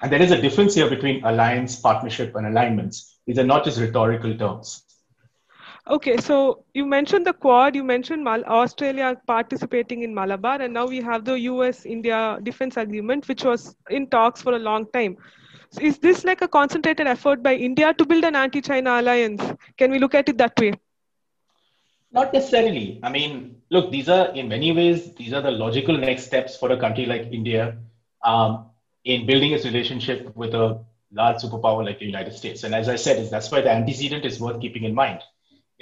And 0.02 0.10
there 0.10 0.20
is 0.20 0.32
a 0.32 0.40
difference 0.40 0.74
here 0.74 0.88
between 0.88 1.24
alliance, 1.24 1.76
partnership, 1.76 2.34
and 2.34 2.46
alignments. 2.46 3.20
These 3.26 3.38
are 3.38 3.44
not 3.44 3.64
just 3.64 3.78
rhetorical 3.78 4.36
terms. 4.36 4.81
Okay, 5.88 6.16
so 6.16 6.64
you 6.74 6.86
mentioned 6.86 7.26
the 7.26 7.32
Quad, 7.32 7.74
you 7.74 7.82
mentioned 7.84 8.22
Mal- 8.24 8.44
Australia 8.44 9.16
participating 9.26 10.02
in 10.02 10.14
Malabar, 10.14 10.60
and 10.62 10.72
now 10.72 10.86
we 10.86 11.00
have 11.00 11.24
the 11.24 11.38
US 11.40 11.84
India 11.84 12.38
Defense 12.42 12.76
Agreement, 12.76 13.26
which 13.28 13.44
was 13.44 13.74
in 13.90 14.06
talks 14.08 14.40
for 14.42 14.54
a 14.54 14.58
long 14.58 14.86
time. 14.92 15.16
So 15.70 15.80
is 15.82 15.98
this 15.98 16.24
like 16.24 16.40
a 16.42 16.48
concentrated 16.48 17.06
effort 17.06 17.42
by 17.42 17.54
India 17.54 17.92
to 17.94 18.04
build 18.06 18.24
an 18.24 18.36
anti 18.36 18.60
China 18.60 19.00
alliance? 19.00 19.42
Can 19.76 19.90
we 19.90 19.98
look 19.98 20.14
at 20.14 20.28
it 20.28 20.38
that 20.38 20.58
way? 20.58 20.72
Not 22.12 22.32
necessarily. 22.32 23.00
I 23.02 23.10
mean, 23.10 23.62
look, 23.70 23.90
these 23.90 24.08
are 24.08 24.28
in 24.34 24.48
many 24.48 24.72
ways, 24.72 25.14
these 25.14 25.32
are 25.32 25.42
the 25.42 25.50
logical 25.50 25.96
next 25.96 26.24
steps 26.24 26.56
for 26.56 26.70
a 26.70 26.76
country 26.76 27.06
like 27.06 27.28
India 27.32 27.76
um, 28.24 28.66
in 29.04 29.26
building 29.26 29.52
its 29.52 29.64
relationship 29.64 30.34
with 30.36 30.54
a 30.54 30.84
large 31.12 31.36
superpower 31.38 31.84
like 31.84 31.98
the 31.98 32.06
United 32.06 32.34
States. 32.34 32.62
And 32.64 32.74
as 32.74 32.88
I 32.88 32.96
said, 32.96 33.30
that's 33.30 33.50
why 33.50 33.60
the 33.62 33.70
antecedent 33.70 34.24
is 34.24 34.40
worth 34.40 34.60
keeping 34.60 34.84
in 34.84 34.94
mind. 34.94 35.20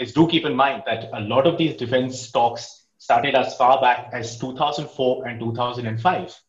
Is 0.00 0.14
do 0.14 0.26
keep 0.26 0.46
in 0.46 0.56
mind 0.56 0.84
that 0.86 1.10
a 1.12 1.20
lot 1.20 1.46
of 1.46 1.58
these 1.58 1.76
defense 1.76 2.30
talks 2.32 2.86
started 2.96 3.34
as 3.34 3.54
far 3.56 3.80
back 3.82 4.08
as 4.14 4.38
2004 4.38 5.26
and 5.26 5.38
2005, 5.38 6.40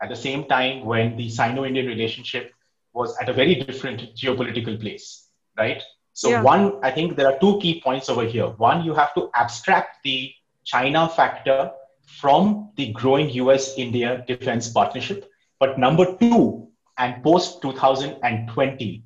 at 0.00 0.08
the 0.08 0.14
same 0.14 0.44
time 0.44 0.84
when 0.84 1.16
the 1.16 1.28
Sino-Indian 1.28 1.86
relationship 1.86 2.52
was 2.92 3.16
at 3.20 3.28
a 3.28 3.32
very 3.32 3.56
different 3.56 4.14
geopolitical 4.14 4.80
place, 4.80 5.28
right? 5.58 5.82
So 6.12 6.30
Yeah. 6.30 6.42
one, 6.42 6.78
I 6.84 6.92
think 6.92 7.16
there 7.16 7.26
are 7.26 7.38
two 7.40 7.58
key 7.58 7.80
points 7.80 8.08
over 8.08 8.24
here. 8.24 8.46
One, 8.68 8.84
you 8.84 8.94
have 8.94 9.12
to 9.14 9.28
abstract 9.34 10.04
the 10.04 10.32
China 10.64 11.08
factor 11.08 11.72
from 12.06 12.70
the 12.76 12.92
growing 12.92 13.28
US-India 13.30 14.24
defense 14.28 14.68
partnership. 14.68 15.28
But 15.58 15.78
number 15.78 16.16
two, 16.16 16.68
and 16.98 17.22
post 17.24 17.60
2020, 17.62 19.04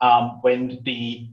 um, 0.00 0.38
when 0.42 0.78
the 0.84 1.30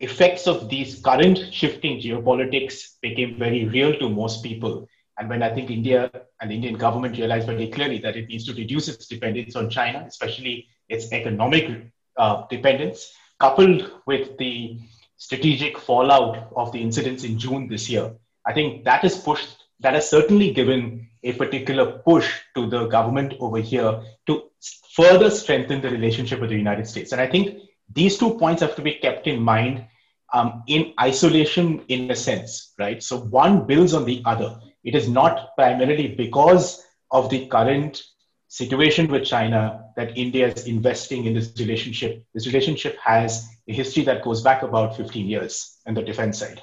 effects 0.00 0.46
of 0.46 0.68
these 0.68 1.00
current 1.00 1.52
shifting 1.52 2.00
geopolitics 2.00 3.00
became 3.02 3.38
very 3.38 3.64
real 3.64 3.98
to 3.98 4.08
most 4.08 4.42
people, 4.42 4.88
and 5.18 5.28
when 5.28 5.42
I 5.42 5.52
think 5.52 5.70
India 5.70 6.10
and 6.40 6.50
the 6.50 6.54
Indian 6.54 6.74
government 6.74 7.18
realized 7.18 7.46
very 7.46 7.68
clearly 7.68 7.98
that 7.98 8.16
it 8.16 8.28
needs 8.28 8.46
to 8.46 8.54
reduce 8.54 8.88
its 8.88 9.06
dependence 9.06 9.56
on 9.56 9.68
China, 9.68 10.04
especially 10.06 10.68
its 10.88 11.12
economic 11.12 11.92
uh, 12.16 12.46
dependence, 12.48 13.12
coupled 13.40 13.90
with 14.06 14.38
the 14.38 14.78
strategic 15.16 15.78
fallout 15.78 16.48
of 16.54 16.70
the 16.72 16.80
incidents 16.80 17.24
in 17.24 17.38
June 17.38 17.68
this 17.68 17.90
year, 17.90 18.12
I 18.46 18.52
think 18.52 18.84
that 18.84 19.02
has 19.02 19.18
pushed, 19.18 19.64
that 19.80 19.94
has 19.94 20.08
certainly 20.08 20.52
given 20.52 21.08
a 21.24 21.32
particular 21.32 21.98
push 21.98 22.32
to 22.54 22.68
the 22.68 22.86
government 22.86 23.34
over 23.40 23.58
here 23.58 24.00
to 24.28 24.44
further 24.92 25.30
strengthen 25.30 25.80
the 25.80 25.90
relationship 25.90 26.40
with 26.40 26.50
the 26.50 26.56
United 26.56 26.86
States. 26.86 27.10
And 27.10 27.20
I 27.20 27.26
think 27.26 27.58
these 27.92 28.18
two 28.18 28.38
points 28.38 28.62
have 28.62 28.76
to 28.76 28.82
be 28.82 28.94
kept 28.94 29.26
in 29.26 29.42
mind 29.42 29.84
um, 30.32 30.62
in 30.66 30.92
isolation, 31.00 31.82
in 31.88 32.10
a 32.10 32.16
sense, 32.16 32.74
right? 32.78 33.02
So 33.02 33.18
one 33.18 33.66
builds 33.66 33.94
on 33.94 34.04
the 34.04 34.22
other. 34.24 34.60
It 34.84 34.94
is 34.94 35.08
not 35.08 35.56
primarily 35.56 36.08
because 36.08 36.84
of 37.10 37.30
the 37.30 37.46
current 37.46 38.02
situation 38.48 39.08
with 39.08 39.24
China 39.24 39.84
that 39.96 40.16
India 40.16 40.48
is 40.48 40.66
investing 40.66 41.26
in 41.26 41.34
this 41.34 41.52
relationship. 41.58 42.24
This 42.34 42.46
relationship 42.46 42.98
has 43.02 43.46
a 43.68 43.72
history 43.72 44.04
that 44.04 44.22
goes 44.22 44.42
back 44.42 44.62
about 44.62 44.96
15 44.96 45.26
years 45.26 45.78
on 45.86 45.94
the 45.94 46.02
defense 46.02 46.38
side. 46.38 46.62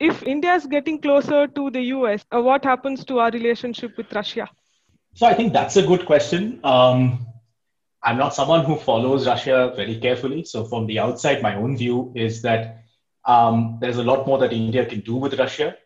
If 0.00 0.22
India 0.22 0.54
is 0.54 0.66
getting 0.66 1.00
closer 1.00 1.46
to 1.46 1.70
the 1.70 1.80
US, 1.96 2.24
uh, 2.34 2.42
what 2.42 2.64
happens 2.64 3.04
to 3.06 3.20
our 3.20 3.30
relationship 3.30 3.96
with 3.96 4.12
Russia? 4.12 4.48
So 5.14 5.26
I 5.26 5.34
think 5.34 5.52
that's 5.52 5.76
a 5.76 5.86
good 5.86 6.04
question. 6.04 6.60
Um, 6.64 7.26
I'm 8.04 8.18
not 8.18 8.34
someone 8.34 8.64
who 8.66 8.76
follows 8.76 9.26
Russia 9.26 9.72
very 9.74 9.98
carefully. 9.98 10.44
So 10.44 10.64
from 10.64 10.86
the 10.86 10.98
outside, 10.98 11.40
my 11.40 11.56
own 11.56 11.76
view 11.76 12.12
is 12.14 12.42
that 12.42 12.84
um, 13.24 13.78
there's 13.80 13.96
a 13.96 14.02
lot 14.02 14.26
more 14.26 14.38
that 14.38 14.52
India 14.52 14.84
can 14.84 15.00
do 15.00 15.16
with 15.16 15.38
Russia. 15.38 15.76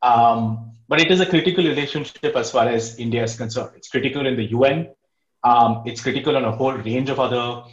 Um, 0.00 0.72
but 0.88 1.00
it 1.00 1.10
is 1.10 1.20
a 1.20 1.26
critical 1.26 1.64
relationship 1.64 2.34
as 2.34 2.50
far 2.50 2.68
as 2.68 2.98
India 2.98 3.22
is 3.22 3.36
concerned. 3.36 3.72
It's 3.76 3.88
critical 3.88 4.26
in 4.26 4.36
the 4.36 4.44
UN. 4.44 4.88
Um, 5.44 5.82
it's 5.84 6.00
critical 6.00 6.36
on 6.36 6.44
a 6.44 6.52
whole 6.52 6.72
range 6.72 7.10
of 7.10 7.20
other 7.20 7.64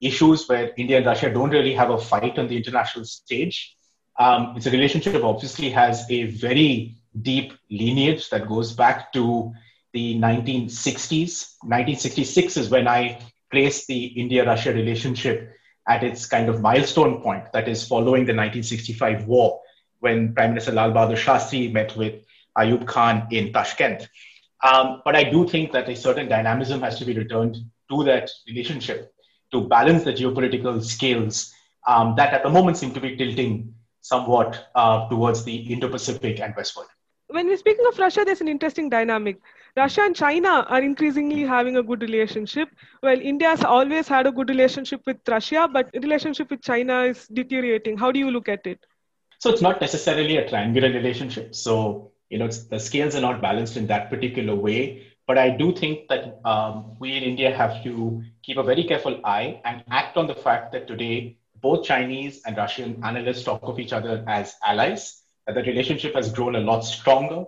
issues 0.00 0.46
where 0.46 0.72
India 0.76 0.98
and 0.98 1.06
Russia 1.06 1.32
don't 1.32 1.50
really 1.50 1.72
have 1.72 1.90
a 1.90 1.98
fight 1.98 2.38
on 2.38 2.48
the 2.48 2.56
international 2.56 3.06
stage. 3.06 3.76
Um, 4.18 4.54
it's 4.56 4.66
a 4.66 4.70
relationship 4.70 5.14
that 5.14 5.22
obviously 5.22 5.70
has 5.70 6.04
a 6.10 6.24
very 6.24 6.96
deep 7.22 7.54
lineage 7.70 8.28
that 8.30 8.46
goes 8.46 8.72
back 8.72 9.12
to 9.14 9.52
the 9.92 10.16
1960s. 10.16 11.54
1966 11.62 12.56
is 12.58 12.68
when 12.68 12.86
I 12.86 13.20
placed 13.50 13.86
the 13.86 14.06
India 14.06 14.44
Russia 14.44 14.72
relationship 14.72 15.54
at 15.88 16.04
its 16.04 16.26
kind 16.26 16.48
of 16.48 16.60
milestone 16.60 17.22
point, 17.22 17.50
that 17.52 17.68
is, 17.68 17.86
following 17.86 18.26
the 18.26 18.34
1965 18.34 19.26
war, 19.26 19.60
when 20.00 20.34
Prime 20.34 20.50
Minister 20.50 20.72
Lal 20.72 20.92
Bahadur 20.92 21.16
Shastri 21.16 21.72
met 21.72 21.96
with 21.96 22.22
Ayub 22.56 22.86
Khan 22.86 23.26
in 23.30 23.52
Tashkent. 23.52 24.06
Um, 24.64 25.02
but 25.04 25.16
I 25.16 25.24
do 25.24 25.48
think 25.48 25.72
that 25.72 25.88
a 25.88 25.96
certain 25.96 26.28
dynamism 26.28 26.80
has 26.82 26.98
to 26.98 27.04
be 27.04 27.14
returned 27.14 27.56
to 27.90 28.04
that 28.04 28.30
relationship 28.46 29.12
to 29.52 29.66
balance 29.68 30.04
the 30.04 30.12
geopolitical 30.12 30.82
scales 30.84 31.52
um, 31.86 32.14
that 32.16 32.34
at 32.34 32.42
the 32.42 32.50
moment 32.50 32.76
seem 32.76 32.92
to 32.92 33.00
be 33.00 33.16
tilting 33.16 33.74
somewhat 34.02 34.68
uh, 34.74 35.08
towards 35.08 35.44
the 35.44 35.56
Indo 35.56 35.88
Pacific 35.88 36.40
and 36.40 36.54
westward. 36.56 36.86
When 37.28 37.46
we're 37.46 37.56
speaking 37.56 37.86
of 37.86 37.98
Russia, 37.98 38.24
there's 38.24 38.40
an 38.40 38.48
interesting 38.48 38.88
dynamic. 38.88 39.38
Russia 39.78 40.02
and 40.02 40.16
China 40.16 40.66
are 40.68 40.82
increasingly 40.82 41.42
having 41.42 41.76
a 41.76 41.82
good 41.82 42.02
relationship. 42.02 42.68
Well, 43.02 43.20
India 43.20 43.48
has 43.48 43.64
always 43.64 44.08
had 44.08 44.26
a 44.26 44.32
good 44.32 44.48
relationship 44.48 45.02
with 45.06 45.18
Russia, 45.28 45.68
but 45.72 45.90
relationship 45.94 46.50
with 46.50 46.62
China 46.62 47.02
is 47.02 47.26
deteriorating. 47.28 47.96
How 47.96 48.10
do 48.12 48.18
you 48.18 48.30
look 48.30 48.48
at 48.48 48.66
it? 48.66 48.84
So 49.38 49.50
it's 49.50 49.62
not 49.62 49.80
necessarily 49.80 50.38
a 50.38 50.48
triangular 50.48 50.88
relationship. 50.88 51.54
So 51.54 52.12
you 52.28 52.38
know 52.38 52.48
the 52.48 52.78
scales 52.78 53.14
are 53.14 53.20
not 53.20 53.40
balanced 53.40 53.76
in 53.76 53.86
that 53.86 54.10
particular 54.10 54.54
way. 54.54 55.06
But 55.28 55.38
I 55.38 55.50
do 55.50 55.72
think 55.74 56.08
that 56.08 56.40
um, 56.44 56.96
we 56.98 57.12
in 57.16 57.22
India 57.22 57.54
have 57.54 57.82
to 57.84 58.22
keep 58.42 58.56
a 58.56 58.62
very 58.62 58.84
careful 58.84 59.20
eye 59.24 59.60
and 59.64 59.84
act 59.90 60.16
on 60.16 60.26
the 60.26 60.34
fact 60.34 60.72
that 60.72 60.88
today 60.88 61.36
both 61.60 61.84
Chinese 61.84 62.40
and 62.46 62.56
Russian 62.56 63.04
analysts 63.04 63.44
talk 63.44 63.62
of 63.62 63.78
each 63.78 63.92
other 63.92 64.24
as 64.26 64.56
allies. 64.64 65.22
That 65.46 65.54
the 65.54 65.62
relationship 65.62 66.14
has 66.14 66.32
grown 66.32 66.56
a 66.56 66.60
lot 66.60 66.80
stronger. 66.80 67.44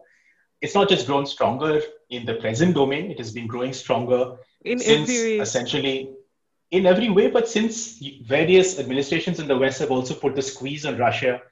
It's 0.61 0.75
not 0.75 0.88
just 0.88 1.07
grown 1.07 1.26
stronger 1.26 1.81
in 2.11 2.26
the 2.26 2.35
present 2.35 2.75
domain; 2.75 3.11
it 3.11 3.19
has 3.19 3.33
been 3.33 3.47
growing 3.47 3.73
stronger 3.73 4.37
In 4.64 4.79
since 4.79 5.11
essentially 5.11 6.11
in 6.71 6.87
every 6.87 7.11
way, 7.11 7.29
but 7.31 7.49
since 7.49 8.00
various 8.23 8.79
administrations 8.79 9.40
in 9.40 9.49
the 9.49 9.57
West 9.57 9.81
have 9.81 9.90
also 9.90 10.14
put 10.14 10.37
the 10.37 10.43
squeeze 10.43 10.87
on 10.87 10.97
Russia, 10.99 11.43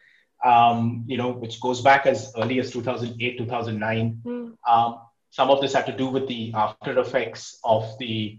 um, 0.45 1.05
you 1.07 1.17
know, 1.17 1.33
which 1.33 1.61
goes 1.61 1.81
back 1.81 2.07
as 2.07 2.33
early 2.37 2.61
as 2.61 2.71
2008, 2.71 3.39
2009. 3.39 4.21
Hmm. 4.25 4.49
Um, 4.67 5.01
some 5.31 5.51
of 5.51 5.61
this 5.61 5.75
had 5.75 5.87
to 5.87 5.97
do 5.97 6.09
with 6.09 6.29
the 6.29 6.53
after 6.55 6.99
effects 6.99 7.59
of 7.65 7.85
the 7.99 8.39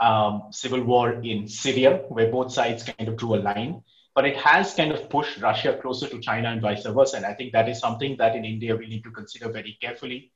um, 0.00 0.48
civil 0.50 0.82
war 0.82 1.12
in 1.22 1.48
Syria, 1.48 2.02
where 2.08 2.30
both 2.30 2.52
sides 2.52 2.82
kind 2.82 3.08
of 3.08 3.16
drew 3.16 3.36
a 3.36 3.40
line. 3.40 3.82
But 4.16 4.24
it 4.24 4.36
has 4.38 4.74
kind 4.74 4.90
of 4.90 5.08
pushed 5.08 5.40
Russia 5.40 5.78
closer 5.80 6.08
to 6.08 6.18
China 6.20 6.50
and 6.50 6.60
vice 6.60 6.84
versa. 6.84 7.18
And 7.18 7.26
I 7.26 7.34
think 7.34 7.52
that 7.52 7.68
is 7.68 7.78
something 7.78 8.16
that 8.16 8.34
in 8.34 8.44
India 8.44 8.74
we 8.74 8.88
need 8.88 9.04
to 9.04 9.10
consider 9.10 9.50
very 9.50 9.76
carefully. 9.80 10.32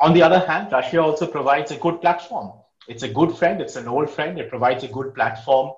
On 0.00 0.12
the 0.12 0.22
other 0.22 0.40
hand, 0.40 0.72
Russia 0.72 1.00
also 1.00 1.26
provides 1.26 1.70
a 1.70 1.76
good 1.76 2.00
platform. 2.02 2.52
It's 2.88 3.04
a 3.04 3.08
good 3.08 3.32
friend, 3.36 3.60
it's 3.60 3.76
an 3.76 3.86
old 3.86 4.10
friend. 4.10 4.38
It 4.38 4.50
provides 4.50 4.82
a 4.82 4.88
good 4.88 5.14
platform 5.14 5.72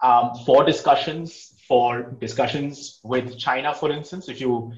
um, 0.00 0.30
for 0.46 0.64
discussions, 0.64 1.54
for 1.66 2.02
discussions 2.20 3.00
with 3.02 3.38
China, 3.38 3.74
for 3.74 3.90
instance. 3.90 4.28
If 4.28 4.40
you 4.40 4.72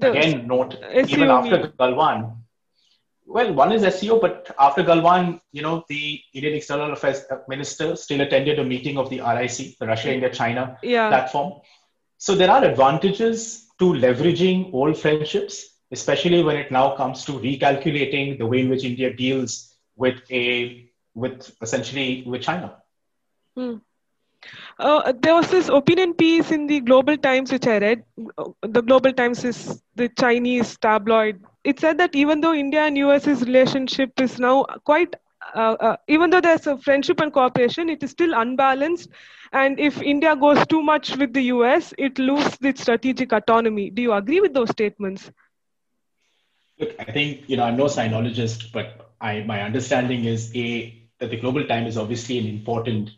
again 0.00 0.46
note, 0.46 0.76
even 1.08 1.30
after 1.30 1.72
Galwan, 1.80 2.41
well, 3.32 3.52
one 3.54 3.72
is 3.72 3.82
SCO, 3.94 4.20
but 4.20 4.54
after 4.58 4.82
Galwan, 4.82 5.40
you 5.52 5.62
know, 5.62 5.84
the 5.88 6.20
Indian 6.34 6.54
External 6.54 6.92
Affairs 6.92 7.22
Minister 7.48 7.96
still 7.96 8.20
attended 8.20 8.58
a 8.58 8.64
meeting 8.64 8.98
of 8.98 9.10
the 9.10 9.20
RIC, 9.20 9.78
the 9.78 9.86
Russia 9.86 10.12
India 10.12 10.30
China 10.30 10.78
Yeah. 10.82 11.08
platform. 11.08 11.60
So 12.18 12.34
there 12.34 12.50
are 12.50 12.64
advantages 12.64 13.68
to 13.78 13.86
leveraging 13.92 14.72
old 14.72 14.98
friendships, 14.98 15.78
especially 15.90 16.42
when 16.42 16.56
it 16.56 16.70
now 16.70 16.96
comes 16.96 17.24
to 17.26 17.32
recalculating 17.32 18.38
the 18.38 18.46
way 18.46 18.60
in 18.60 18.68
which 18.68 18.84
India 18.84 19.12
deals 19.12 19.74
with 19.96 20.16
a 20.30 20.88
with 21.14 21.50
essentially 21.62 22.24
with 22.26 22.42
China. 22.42 22.76
Hmm. 23.56 23.76
Uh, 24.78 25.12
there 25.20 25.34
was 25.34 25.50
this 25.50 25.68
opinion 25.68 26.14
piece 26.14 26.50
in 26.50 26.66
the 26.66 26.80
Global 26.80 27.16
Times 27.16 27.52
which 27.52 27.66
I 27.66 27.78
read. 27.78 28.04
The 28.62 28.82
Global 28.82 29.12
Times 29.12 29.44
is 29.44 29.82
the 29.94 30.08
Chinese 30.08 30.76
tabloid. 30.78 31.42
It 31.64 31.78
said 31.78 31.98
that 31.98 32.14
even 32.14 32.40
though 32.40 32.54
India 32.54 32.82
and 32.82 32.96
US's 32.96 33.42
relationship 33.42 34.20
is 34.20 34.38
now 34.38 34.64
quite, 34.84 35.14
uh, 35.54 35.76
uh, 35.78 35.96
even 36.08 36.30
though 36.30 36.40
there's 36.40 36.66
a 36.66 36.76
friendship 36.78 37.20
and 37.20 37.32
cooperation, 37.32 37.88
it 37.88 38.02
is 38.02 38.10
still 38.10 38.34
unbalanced. 38.34 39.10
And 39.52 39.78
if 39.78 40.00
India 40.02 40.34
goes 40.34 40.66
too 40.66 40.82
much 40.82 41.16
with 41.16 41.32
the 41.32 41.42
US, 41.54 41.94
it 41.98 42.18
loses 42.18 42.56
its 42.62 42.82
strategic 42.82 43.32
autonomy. 43.32 43.90
Do 43.90 44.02
you 44.02 44.12
agree 44.12 44.40
with 44.40 44.54
those 44.54 44.70
statements? 44.70 45.30
Look, 46.78 46.96
I 46.98 47.12
think 47.12 47.48
you 47.48 47.56
know 47.56 47.64
I'm 47.64 47.76
no 47.76 47.84
sinologist, 47.84 48.72
but 48.72 49.12
I 49.20 49.42
my 49.42 49.62
understanding 49.62 50.24
is 50.24 50.50
a 50.56 50.98
that 51.20 51.30
the 51.30 51.36
Global 51.36 51.64
Time 51.66 51.86
is 51.86 51.96
obviously 51.96 52.38
an 52.38 52.46
important 52.46 53.10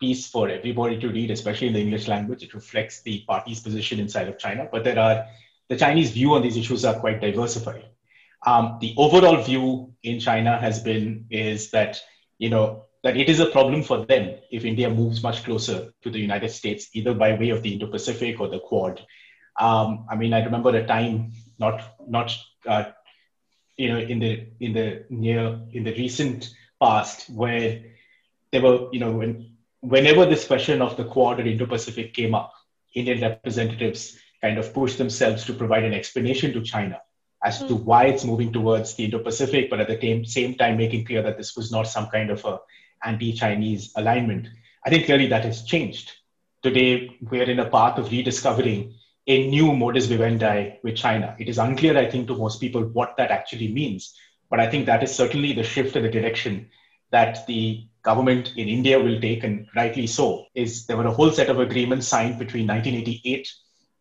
piece 0.00 0.26
for 0.26 0.48
everybody 0.48 0.98
to 0.98 1.08
read, 1.08 1.30
especially 1.30 1.66
in 1.66 1.74
the 1.74 1.80
English 1.80 2.08
language. 2.08 2.42
It 2.42 2.54
reflects 2.54 3.02
the 3.02 3.22
party's 3.28 3.60
position 3.60 4.00
inside 4.00 4.28
of 4.28 4.38
China, 4.38 4.66
but 4.72 4.84
there 4.84 4.98
are 4.98 5.26
the 5.70 5.76
Chinese 5.76 6.10
view 6.10 6.34
on 6.34 6.42
these 6.42 6.56
issues 6.56 6.84
are 6.84 6.98
quite 6.98 7.20
diversified. 7.20 7.84
Um, 8.44 8.78
the 8.80 8.92
overall 8.98 9.42
view 9.42 9.94
in 10.02 10.18
China 10.18 10.58
has 10.58 10.80
been 10.80 11.26
is 11.30 11.70
that 11.70 12.02
you 12.38 12.50
know 12.50 12.86
that 13.04 13.16
it 13.16 13.28
is 13.28 13.40
a 13.40 13.46
problem 13.46 13.82
for 13.82 14.04
them 14.04 14.36
if 14.50 14.64
India 14.64 14.90
moves 14.90 15.22
much 15.22 15.44
closer 15.44 15.92
to 16.02 16.10
the 16.10 16.18
United 16.18 16.50
States, 16.50 16.88
either 16.92 17.14
by 17.14 17.34
way 17.34 17.50
of 17.50 17.62
the 17.62 17.72
Indo-Pacific 17.72 18.40
or 18.40 18.48
the 18.48 18.58
Quad. 18.58 19.00
Um, 19.58 20.06
I 20.10 20.16
mean, 20.16 20.34
I 20.34 20.44
remember 20.44 20.70
a 20.76 20.86
time 20.86 21.32
not 21.58 21.82
not 22.06 22.36
uh, 22.66 22.84
you 23.76 23.88
know 23.92 23.98
in 23.98 24.18
the 24.18 24.48
in 24.58 24.72
the 24.72 25.04
near 25.08 25.60
in 25.72 25.84
the 25.84 25.94
recent 25.94 26.50
past 26.82 27.30
where 27.30 27.82
there 28.50 28.62
were 28.62 28.88
you 28.92 28.98
know 28.98 29.12
when 29.12 29.54
whenever 29.80 30.26
this 30.26 30.46
question 30.46 30.82
of 30.82 30.96
the 30.96 31.04
Quad 31.04 31.38
or 31.38 31.46
Indo-Pacific 31.46 32.12
came 32.12 32.34
up, 32.34 32.52
Indian 32.94 33.20
representatives 33.20 34.18
kind 34.42 34.58
of 34.58 34.72
push 34.72 34.96
themselves 34.96 35.44
to 35.44 35.52
provide 35.52 35.84
an 35.84 35.94
explanation 35.94 36.52
to 36.52 36.62
China 36.62 37.00
as 37.42 37.58
to 37.58 37.74
hmm. 37.74 37.84
why 37.84 38.06
it's 38.06 38.24
moving 38.24 38.52
towards 38.52 38.94
the 38.94 39.04
Indo-Pacific, 39.04 39.70
but 39.70 39.80
at 39.80 39.88
the 39.88 40.24
same 40.24 40.54
time 40.54 40.76
making 40.76 41.06
clear 41.06 41.22
that 41.22 41.38
this 41.38 41.56
was 41.56 41.72
not 41.72 41.84
some 41.84 42.08
kind 42.08 42.30
of 42.30 42.44
a 42.44 42.58
anti-Chinese 43.04 43.92
alignment. 43.96 44.48
I 44.84 44.90
think 44.90 45.06
clearly 45.06 45.26
that 45.28 45.44
has 45.44 45.62
changed. 45.64 46.12
Today, 46.62 47.16
we're 47.22 47.48
in 47.48 47.60
a 47.60 47.70
path 47.70 47.98
of 47.98 48.10
rediscovering 48.10 48.94
a 49.26 49.48
new 49.48 49.72
modus 49.72 50.06
vivendi 50.06 50.78
with 50.82 50.96
China. 50.96 51.34
It 51.38 51.48
is 51.48 51.58
unclear, 51.58 51.96
I 51.96 52.10
think, 52.10 52.26
to 52.28 52.36
most 52.36 52.60
people 52.60 52.82
what 52.82 53.16
that 53.16 53.30
actually 53.30 53.72
means. 53.72 54.14
But 54.50 54.60
I 54.60 54.68
think 54.68 54.86
that 54.86 55.02
is 55.02 55.14
certainly 55.14 55.52
the 55.52 55.62
shift 55.62 55.96
in 55.96 56.02
the 56.02 56.10
direction 56.10 56.68
that 57.10 57.46
the 57.46 57.86
government 58.02 58.52
in 58.56 58.68
India 58.68 58.98
will 58.98 59.20
take, 59.20 59.44
and 59.44 59.66
rightly 59.74 60.06
so, 60.06 60.46
is 60.54 60.86
there 60.86 60.96
were 60.96 61.06
a 61.06 61.12
whole 61.12 61.30
set 61.30 61.48
of 61.48 61.60
agreements 61.60 62.08
signed 62.08 62.38
between 62.38 62.66
1988 62.66 63.48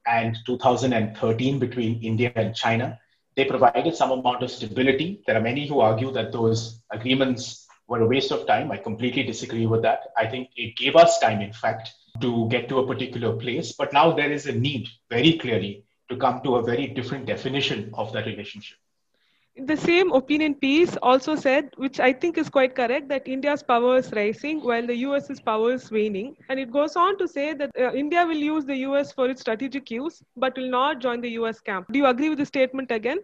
and 0.10 0.38
2013 0.46 1.60
between 1.60 2.02
India 2.04 2.32
and 2.36 2.56
China. 2.56 3.00
They 3.36 3.46
provided 3.46 3.96
some 3.96 4.12
amount 4.12 4.44
of 4.44 4.52
stability. 4.52 5.22
There 5.26 5.38
are 5.38 5.42
many 5.42 5.68
who 5.68 5.80
argue 5.80 6.12
that 6.12 6.32
those 6.32 6.82
agreements 6.92 7.68
were 7.88 8.02
a 8.02 8.08
waste 8.08 8.32
of 8.32 8.48
time. 8.48 8.72
I 8.72 8.78
completely 8.78 9.24
disagree 9.24 9.68
with 9.68 9.84
that. 9.84 10.08
I 10.18 10.26
think 10.26 10.50
it 10.56 10.76
gave 10.76 10.96
us 10.96 11.20
time, 11.20 11.42
in 11.42 11.54
fact, 11.54 11.92
to 12.22 12.50
get 12.50 12.68
to 12.70 12.80
a 12.80 12.88
particular 12.88 13.36
place. 13.36 13.74
But 13.74 13.94
now 13.94 14.12
there 14.12 14.32
is 14.32 14.48
a 14.48 14.52
need, 14.52 14.90
very 15.10 15.34
clearly, 15.34 15.86
to 16.10 16.18
come 16.18 16.42
to 16.44 16.56
a 16.56 16.64
very 16.64 16.88
different 16.88 17.28
definition 17.28 17.92
of 17.94 18.12
that 18.14 18.26
relationship 18.26 18.78
the 19.66 19.78
same 19.78 20.12
opinion 20.12 20.56
piece 20.56 20.96
also 20.98 21.36
said, 21.36 21.72
which 21.78 22.00
I 22.00 22.14
think 22.14 22.38
is 22.38 22.50
quite 22.50 22.76
correct, 22.76 23.10
that 23.10 23.28
India's 23.28 23.64
power 23.64 23.98
is 23.98 24.12
rising 24.12 24.62
while 24.62 24.86
the 24.86 24.96
US's 24.96 25.40
power 25.40 25.74
is 25.74 25.92
waning. 25.92 26.36
And 26.50 26.60
it 26.60 26.72
goes 26.72 26.96
on 26.96 27.18
to 27.18 27.28
say 27.28 27.54
that 27.54 27.72
uh, 27.78 27.92
India 27.94 28.26
will 28.26 28.38
use 28.38 28.66
the 28.66 28.78
US 28.78 29.12
for 29.12 29.30
its 29.30 29.42
strategic 29.42 29.92
use, 29.92 30.22
but 30.38 30.56
will 30.58 30.70
not 30.70 31.00
join 31.00 31.22
the 31.22 31.32
US 31.32 31.60
camp. 31.60 31.88
Do 31.92 32.00
you 32.00 32.06
agree 32.06 32.30
with 32.30 32.40
the 32.40 32.46
statement 32.46 32.92
again? 32.92 33.20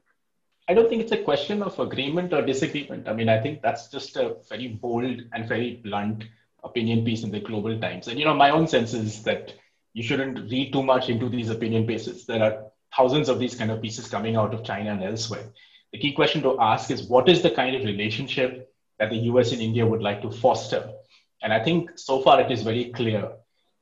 I 0.67 0.73
don't 0.73 0.89
think 0.89 1.01
it's 1.01 1.11
a 1.11 1.23
question 1.23 1.61
of 1.61 1.77
agreement 1.79 2.33
or 2.33 2.41
disagreement. 2.41 3.07
I 3.07 3.13
mean, 3.13 3.29
I 3.29 3.39
think 3.39 3.61
that's 3.61 3.87
just 3.87 4.17
a 4.17 4.37
very 4.49 4.67
bold 4.67 5.21
and 5.31 5.47
very 5.47 5.75
blunt 5.83 6.23
opinion 6.63 7.05
piece 7.05 7.23
in 7.23 7.31
the 7.31 7.39
global 7.39 7.79
times. 7.79 8.07
And, 8.07 8.17
you 8.17 8.25
know, 8.25 8.33
my 8.33 8.49
own 8.49 8.67
sense 8.67 8.93
is 8.93 9.21
that 9.23 9.53
you 9.93 10.01
shouldn't 10.01 10.49
read 10.51 10.73
too 10.73 10.81
much 10.81 11.09
into 11.09 11.29
these 11.29 11.51
opinion 11.51 11.85
pieces. 11.85 12.25
There 12.25 12.41
are 12.41 12.63
thousands 12.95 13.29
of 13.29 13.37
these 13.37 13.53
kind 13.53 13.69
of 13.69 13.81
pieces 13.81 14.07
coming 14.07 14.35
out 14.35 14.53
of 14.53 14.63
China 14.63 14.91
and 14.91 15.03
elsewhere 15.03 15.51
the 15.95 16.01
key 16.01 16.11
question 16.11 16.41
to 16.41 16.59
ask 16.59 16.91
is 16.91 17.03
what 17.03 17.29
is 17.29 17.41
the 17.41 17.49
kind 17.49 17.73
of 17.73 17.85
relationship 17.85 18.69
that 18.99 19.09
the 19.09 19.21
US 19.31 19.53
and 19.53 19.61
India 19.61 19.87
would 19.87 20.01
like 20.01 20.21
to 20.23 20.29
foster? 20.29 20.91
And 21.41 21.53
I 21.53 21.63
think 21.63 21.97
so 21.97 22.21
far 22.21 22.41
it 22.41 22.51
is 22.51 22.63
very 22.63 22.91
clear 22.91 23.31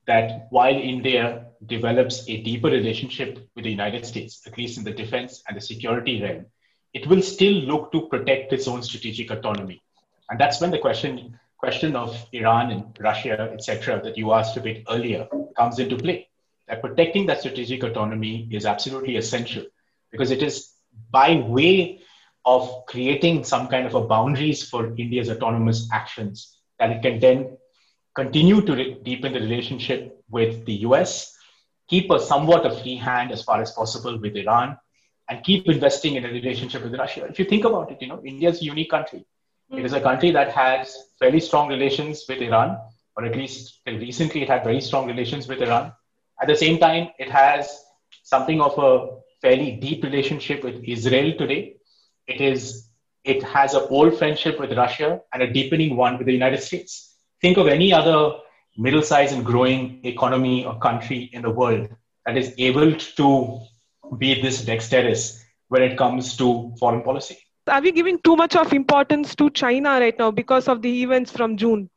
that 0.05 0.45
while 0.51 0.75
India 0.75 1.47
develops 1.65 2.29
a 2.29 2.43
deeper 2.43 2.67
relationship 2.67 3.39
with 3.55 3.63
the 3.63 3.71
United 3.71 4.05
States, 4.05 4.43
at 4.45 4.59
least 4.59 4.77
in 4.77 4.83
the 4.83 4.91
defense 4.91 5.41
and 5.47 5.57
the 5.57 5.61
security 5.61 6.21
realm, 6.21 6.45
it 6.93 7.07
will 7.07 7.23
still 7.23 7.53
look 7.71 7.91
to 7.93 8.07
protect 8.09 8.53
its 8.53 8.67
own 8.67 8.83
strategic 8.83 9.31
autonomy. 9.31 9.81
And 10.29 10.39
that's 10.39 10.61
when 10.61 10.69
the 10.69 10.77
question, 10.77 11.39
question 11.57 11.95
of 11.95 12.15
Iran 12.31 12.69
and 12.69 12.95
Russia, 12.99 13.49
etc., 13.53 14.01
that 14.03 14.19
you 14.19 14.33
asked 14.33 14.55
a 14.55 14.61
bit 14.61 14.83
earlier, 14.87 15.27
comes 15.57 15.79
into 15.79 15.97
play. 15.97 16.27
That 16.67 16.83
protecting 16.83 17.25
that 17.25 17.39
strategic 17.39 17.81
autonomy 17.81 18.47
is 18.51 18.67
absolutely 18.67 19.15
essential 19.15 19.65
because 20.11 20.29
it 20.29 20.43
is 20.43 20.72
by 21.11 21.35
way 21.35 21.99
of 22.45 22.85
creating 22.87 23.43
some 23.43 23.67
kind 23.67 23.85
of 23.87 23.95
a 23.95 24.01
boundaries 24.01 24.67
for 24.67 24.87
India's 24.97 25.29
autonomous 25.29 25.87
actions 25.91 26.57
that 26.79 26.91
it 26.91 27.01
can 27.01 27.19
then 27.19 27.57
continue 28.15 28.61
to 28.61 28.75
re- 28.75 28.97
deepen 29.03 29.33
the 29.33 29.39
relationship 29.39 30.23
with 30.29 30.65
the 30.65 30.73
US, 30.87 31.35
keep 31.87 32.11
a 32.11 32.19
somewhat 32.19 32.65
a 32.65 32.71
free 32.71 32.95
hand 32.95 33.31
as 33.31 33.43
far 33.43 33.61
as 33.61 33.71
possible 33.71 34.19
with 34.19 34.35
Iran, 34.35 34.77
and 35.29 35.43
keep 35.43 35.67
investing 35.67 36.15
in 36.15 36.25
a 36.25 36.29
relationship 36.29 36.83
with 36.83 36.93
Russia. 36.95 37.25
If 37.25 37.39
you 37.39 37.45
think 37.45 37.65
about 37.65 37.91
it, 37.91 38.01
you 38.01 38.07
know, 38.07 38.21
India 38.25 38.49
is 38.49 38.61
a 38.61 38.65
unique 38.65 38.89
country. 38.89 39.25
Mm. 39.71 39.79
It 39.79 39.85
is 39.85 39.93
a 39.93 40.01
country 40.01 40.31
that 40.31 40.49
has 40.49 40.95
fairly 41.19 41.39
strong 41.39 41.69
relations 41.69 42.25
with 42.27 42.41
Iran, 42.41 42.77
or 43.15 43.25
at 43.25 43.35
least 43.35 43.79
recently 43.87 44.43
it 44.43 44.49
had 44.49 44.63
very 44.63 44.81
strong 44.81 45.07
relations 45.07 45.47
with 45.47 45.61
Iran. 45.61 45.93
At 46.41 46.47
the 46.47 46.55
same 46.55 46.77
time, 46.77 47.09
it 47.19 47.29
has 47.29 47.83
something 48.23 48.59
of 48.59 48.77
a 48.77 49.22
fairly 49.43 49.71
deep 49.85 50.03
relationship 50.03 50.63
with 50.63 50.77
Israel 50.95 51.33
today. 51.37 51.75
It 52.27 52.41
is 52.41 52.89
it 53.23 53.43
has 53.55 53.73
an 53.73 53.85
old 53.89 54.17
friendship 54.19 54.59
with 54.59 54.71
Russia 54.77 55.09
and 55.33 55.43
a 55.43 55.51
deepening 55.57 55.95
one 55.95 56.17
with 56.17 56.27
the 56.27 56.33
United 56.33 56.61
States. 56.69 57.15
Think 57.41 57.57
of 57.57 57.67
any 57.67 57.93
other 57.99 58.17
middle-sized 58.77 59.33
and 59.35 59.45
growing 59.45 59.99
economy 60.03 60.65
or 60.65 60.77
country 60.79 61.29
in 61.33 61.41
the 61.41 61.49
world 61.49 61.87
that 62.25 62.37
is 62.37 62.53
able 62.57 62.91
to 63.21 63.29
be 64.17 64.41
this 64.41 64.61
dexterous 64.65 65.45
when 65.69 65.83
it 65.83 65.97
comes 65.97 66.35
to 66.37 66.73
foreign 66.79 67.01
policy. 67.01 67.37
Are 67.67 67.81
we 67.81 67.91
giving 67.91 68.19
too 68.19 68.35
much 68.35 68.55
of 68.55 68.73
importance 68.73 69.35
to 69.35 69.49
China 69.49 69.91
right 69.99 70.17
now 70.19 70.31
because 70.31 70.67
of 70.67 70.81
the 70.81 71.03
events 71.03 71.31
from 71.31 71.55
June? 71.55 71.89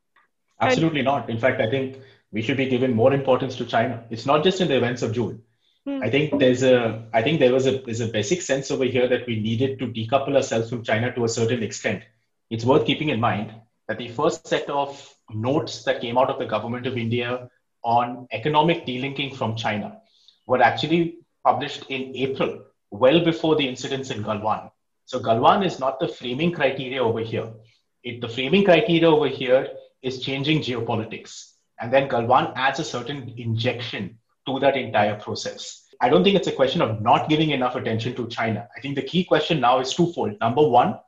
Absolutely 0.60 1.00
and- 1.00 1.06
not. 1.06 1.28
In 1.28 1.38
fact, 1.38 1.60
I 1.60 1.68
think 1.70 1.98
we 2.32 2.42
should 2.42 2.56
be 2.56 2.68
giving 2.68 2.94
more 2.94 3.12
importance 3.12 3.56
to 3.56 3.64
China. 3.64 4.04
It's 4.10 4.26
not 4.26 4.44
just 4.44 4.60
in 4.60 4.68
the 4.68 4.76
events 4.76 5.02
of 5.02 5.12
June. 5.12 5.42
Hmm. 5.86 6.02
I 6.02 6.10
think 6.10 6.40
there's 6.40 6.64
a 6.64 7.04
I 7.12 7.22
think 7.22 7.38
there 7.38 7.52
was 7.52 7.66
a 7.68 7.78
there's 7.78 8.00
a 8.00 8.08
basic 8.08 8.42
sense 8.42 8.72
over 8.72 8.84
here 8.84 9.06
that 9.06 9.24
we 9.26 9.38
needed 9.40 9.78
to 9.78 9.86
decouple 9.86 10.34
ourselves 10.34 10.68
from 10.68 10.82
China 10.82 11.14
to 11.14 11.24
a 11.24 11.28
certain 11.28 11.62
extent. 11.62 12.02
It's 12.50 12.64
worth 12.64 12.84
keeping 12.86 13.10
in 13.10 13.20
mind 13.20 13.54
that 13.86 13.98
the 13.98 14.08
first 14.08 14.48
set 14.48 14.68
of 14.68 15.14
notes 15.30 15.84
that 15.84 16.00
came 16.00 16.18
out 16.18 16.28
of 16.28 16.40
the 16.40 16.46
government 16.46 16.88
of 16.88 16.98
India 16.98 17.48
on 17.84 18.26
economic 18.32 18.84
delinking 18.84 19.36
from 19.36 19.54
China 19.54 19.98
were 20.48 20.60
actually 20.60 21.18
published 21.44 21.84
in 21.88 22.16
April, 22.16 22.64
well 22.90 23.24
before 23.24 23.54
the 23.54 23.68
incidents 23.68 24.10
in 24.10 24.24
Galwan. 24.24 24.70
So 25.04 25.20
Galwan 25.20 25.64
is 25.64 25.78
not 25.78 26.00
the 26.00 26.08
framing 26.08 26.50
criteria 26.50 27.00
over 27.02 27.20
here. 27.20 27.48
It, 28.02 28.20
the 28.20 28.28
framing 28.28 28.64
criteria 28.64 29.08
over 29.08 29.28
here 29.28 29.68
is 30.02 30.20
changing 30.20 30.62
geopolitics. 30.62 31.52
And 31.80 31.92
then 31.92 32.08
Galwan 32.08 32.52
adds 32.56 32.80
a 32.80 32.84
certain 32.84 33.32
injection 33.36 34.18
to 34.46 34.58
that 34.60 34.76
entire 34.76 35.16
process. 35.16 35.82
I 36.00 36.08
don't 36.08 36.24
think 36.24 36.36
it's 36.36 36.48
a 36.48 36.52
question 36.52 36.82
of 36.82 37.00
not 37.00 37.28
giving 37.28 37.50
enough 37.50 37.74
attention 37.74 38.14
to 38.16 38.28
China. 38.28 38.68
I 38.76 38.80
think 38.80 38.96
the 38.96 39.02
key 39.02 39.24
question 39.24 39.60
now 39.60 39.80
is 39.80 39.94
twofold. 39.94 40.38
Number 40.40 40.66
one, 40.66 40.98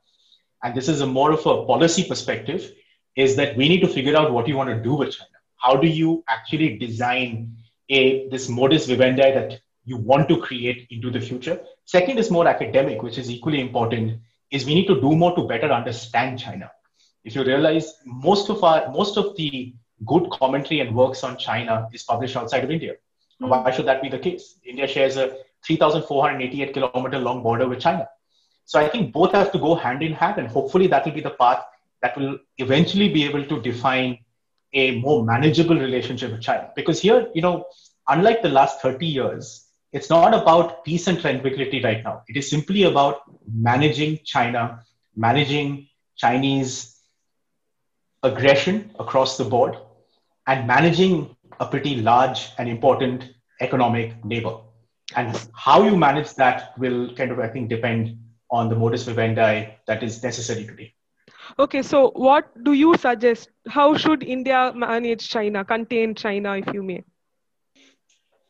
and 0.63 0.75
this 0.75 0.89
is 0.89 1.01
a 1.01 1.07
more 1.07 1.31
of 1.31 1.45
a 1.45 1.65
policy 1.65 2.03
perspective, 2.03 2.71
is 3.15 3.35
that 3.35 3.55
we 3.55 3.69
need 3.69 3.81
to 3.81 3.87
figure 3.87 4.15
out 4.15 4.31
what 4.31 4.47
you 4.47 4.55
want 4.55 4.69
to 4.69 4.81
do 4.81 4.95
with 4.95 5.11
China. 5.11 5.29
How 5.57 5.75
do 5.75 5.87
you 5.87 6.23
actually 6.27 6.77
design 6.77 7.55
a 7.89 8.27
this 8.29 8.49
modus 8.49 8.85
vivendi 8.87 9.31
that 9.33 9.59
you 9.85 9.97
want 9.97 10.27
to 10.29 10.37
create 10.39 10.87
into 10.89 11.11
the 11.11 11.19
future? 11.19 11.59
Second 11.85 12.17
is 12.17 12.31
more 12.31 12.47
academic, 12.47 13.03
which 13.03 13.17
is 13.17 13.29
equally 13.29 13.59
important, 13.59 14.19
is 14.51 14.65
we 14.65 14.75
need 14.75 14.87
to 14.87 14.99
do 15.01 15.15
more 15.15 15.35
to 15.35 15.47
better 15.47 15.71
understand 15.71 16.39
China. 16.39 16.71
If 17.23 17.35
you 17.35 17.43
realize 17.43 17.93
most 18.05 18.49
of 18.49 18.63
our 18.63 18.89
most 18.91 19.17
of 19.17 19.35
the 19.35 19.75
good 20.05 20.29
commentary 20.31 20.79
and 20.79 20.95
works 20.95 21.23
on 21.23 21.37
China 21.37 21.89
is 21.91 22.03
published 22.03 22.37
outside 22.37 22.63
of 22.63 22.71
India. 22.71 22.95
Mm. 23.41 23.49
Why 23.49 23.71
should 23.71 23.85
that 23.85 24.01
be 24.01 24.09
the 24.09 24.19
case? 24.19 24.59
India 24.65 24.87
shares 24.87 25.17
a 25.17 25.37
3,488 25.65 26.73
kilometer 26.73 27.19
long 27.19 27.43
border 27.43 27.67
with 27.67 27.79
China. 27.79 28.07
So 28.65 28.79
I 28.79 28.87
think 28.87 29.13
both 29.13 29.31
have 29.31 29.51
to 29.51 29.59
go 29.59 29.75
hand 29.75 30.03
in 30.03 30.13
hand, 30.13 30.37
and 30.37 30.47
hopefully 30.47 30.87
that 30.87 31.05
will 31.05 31.13
be 31.13 31.21
the 31.21 31.31
path 31.31 31.63
that 32.01 32.17
will 32.17 32.37
eventually 32.57 33.09
be 33.09 33.25
able 33.25 33.43
to 33.45 33.61
define 33.61 34.19
a 34.73 34.99
more 34.99 35.23
manageable 35.23 35.75
relationship 35.75 36.31
with 36.31 36.41
China. 36.41 36.69
Because 36.75 37.01
here, 37.01 37.27
you 37.33 37.41
know, 37.41 37.65
unlike 38.07 38.41
the 38.41 38.49
last 38.49 38.81
30 38.81 39.05
years, 39.05 39.65
it's 39.91 40.09
not 40.09 40.33
about 40.33 40.85
peace 40.85 41.07
and 41.07 41.19
tranquility 41.19 41.81
right 41.83 42.03
now. 42.03 42.21
It 42.27 42.37
is 42.37 42.49
simply 42.49 42.83
about 42.83 43.21
managing 43.51 44.19
China, 44.23 44.83
managing 45.15 45.87
Chinese 46.15 47.01
aggression 48.21 48.91
across 48.99 49.37
the 49.37 49.45
board, 49.45 49.77
and 50.45 50.67
managing 50.67 51.35
a 51.59 51.65
pretty 51.65 51.97
large 51.97 52.49
and 52.57 52.69
important 52.69 53.33
economic 53.61 54.23
neighbor. 54.23 54.57
And 55.15 55.39
how 55.53 55.83
you 55.83 55.97
manage 55.97 56.35
that 56.35 56.77
will 56.77 57.13
kind 57.15 57.31
of, 57.31 57.39
I 57.39 57.47
think, 57.47 57.69
depend 57.69 58.17
on 58.51 58.69
the 58.69 58.75
modus 58.75 59.03
vivendi 59.03 59.69
that 59.87 60.03
is 60.03 60.23
necessary 60.23 60.65
today. 60.65 60.93
Okay, 61.57 61.81
so 61.81 62.11
what 62.11 62.63
do 62.63 62.73
you 62.73 62.95
suggest? 62.97 63.49
How 63.67 63.97
should 63.97 64.23
India 64.23 64.71
manage 64.75 65.27
China, 65.27 65.65
contain 65.65 66.13
China, 66.13 66.57
if 66.57 66.73
you 66.73 66.83
may? 66.83 67.03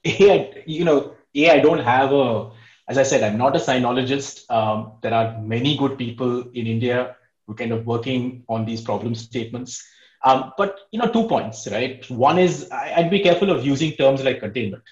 Yeah, 0.04 0.48
you 0.66 0.84
know, 0.84 1.16
yeah, 1.34 1.54
I 1.54 1.60
don't 1.60 1.80
have 1.80 2.12
a, 2.12 2.52
as 2.88 2.98
I 2.98 3.04
said, 3.04 3.24
I'm 3.24 3.38
not 3.38 3.56
a 3.56 3.60
sinologist. 3.60 4.50
Um, 4.52 4.94
there 5.02 5.14
are 5.14 5.40
many 5.42 5.78
good 5.78 5.98
people 5.98 6.42
in 6.54 6.68
India 6.68 7.16
who 7.46 7.54
are 7.54 7.56
kind 7.56 7.72
of 7.72 7.86
working 7.86 8.44
on 8.50 8.66
these 8.66 8.82
problem 8.82 9.16
statements. 9.16 9.84
Um, 10.24 10.54
but 10.58 10.80
you 10.92 11.00
know, 11.00 11.08
two 11.08 11.28
points, 11.28 11.68
right? 11.72 12.08
One 12.10 12.38
is 12.40 12.70
I'd 12.72 13.10
be 13.10 13.22
careful 13.22 13.52
of 13.52 13.66
using 13.66 13.94
terms 13.94 14.24
like 14.24 14.40
containment. 14.40 14.84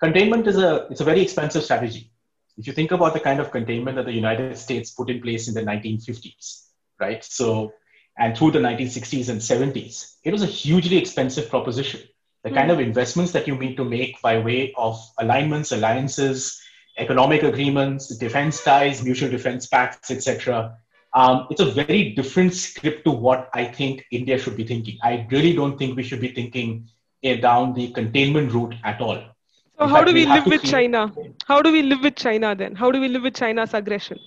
Containment 0.00 0.46
is 0.46 0.58
a 0.58 0.86
it's 0.90 1.00
a 1.00 1.04
very 1.04 1.22
expensive 1.22 1.64
strategy. 1.64 2.10
If 2.58 2.66
you 2.66 2.72
think 2.72 2.90
about 2.90 3.14
the 3.14 3.20
kind 3.20 3.40
of 3.40 3.50
containment 3.50 3.96
that 3.96 4.04
the 4.04 4.12
United 4.12 4.58
States 4.58 4.90
put 4.90 5.08
in 5.08 5.22
place 5.22 5.48
in 5.48 5.54
the 5.54 5.62
1950s, 5.62 6.66
right? 7.00 7.24
So, 7.24 7.72
and 8.18 8.36
through 8.36 8.50
the 8.50 8.58
1960s 8.58 9.30
and 9.30 9.40
70s, 9.40 10.16
it 10.22 10.32
was 10.32 10.42
a 10.42 10.46
hugely 10.46 10.98
expensive 10.98 11.48
proposition. 11.48 12.00
The 12.44 12.50
kind 12.50 12.70
of 12.70 12.80
investments 12.80 13.32
that 13.32 13.46
you 13.46 13.56
need 13.56 13.76
to 13.76 13.84
make 13.84 14.20
by 14.20 14.38
way 14.38 14.74
of 14.76 15.00
alignments, 15.18 15.72
alliances, 15.72 16.60
economic 16.98 17.42
agreements, 17.42 18.08
defense 18.16 18.62
ties, 18.62 19.02
mutual 19.02 19.30
defense 19.30 19.66
pacts, 19.66 20.10
etc. 20.10 20.76
Um, 21.14 21.46
it's 21.50 21.60
a 21.60 21.70
very 21.70 22.10
different 22.10 22.54
script 22.54 23.04
to 23.04 23.10
what 23.10 23.50
I 23.52 23.64
think 23.64 24.04
India 24.10 24.38
should 24.38 24.56
be 24.56 24.64
thinking. 24.64 24.98
I 25.02 25.26
really 25.30 25.54
don't 25.54 25.78
think 25.78 25.96
we 25.96 26.02
should 26.02 26.20
be 26.20 26.28
thinking 26.28 26.88
uh, 27.24 27.34
down 27.36 27.74
the 27.74 27.92
containment 27.92 28.52
route 28.52 28.74
at 28.84 29.00
all. 29.00 29.16
So, 29.78 29.84
In 29.84 29.90
how 29.90 29.96
fact, 29.96 30.08
do 30.08 30.14
we, 30.14 30.24
we 30.24 30.32
live 30.32 30.46
with 30.46 30.62
China? 30.62 31.12
How 31.46 31.60
do 31.60 31.72
we 31.72 31.82
live 31.82 32.00
with 32.02 32.16
China 32.16 32.54
then? 32.54 32.74
How 32.74 32.90
do 32.90 33.00
we 33.00 33.08
live 33.08 33.22
with 33.22 33.34
China's 33.34 33.74
aggression? 33.74 34.18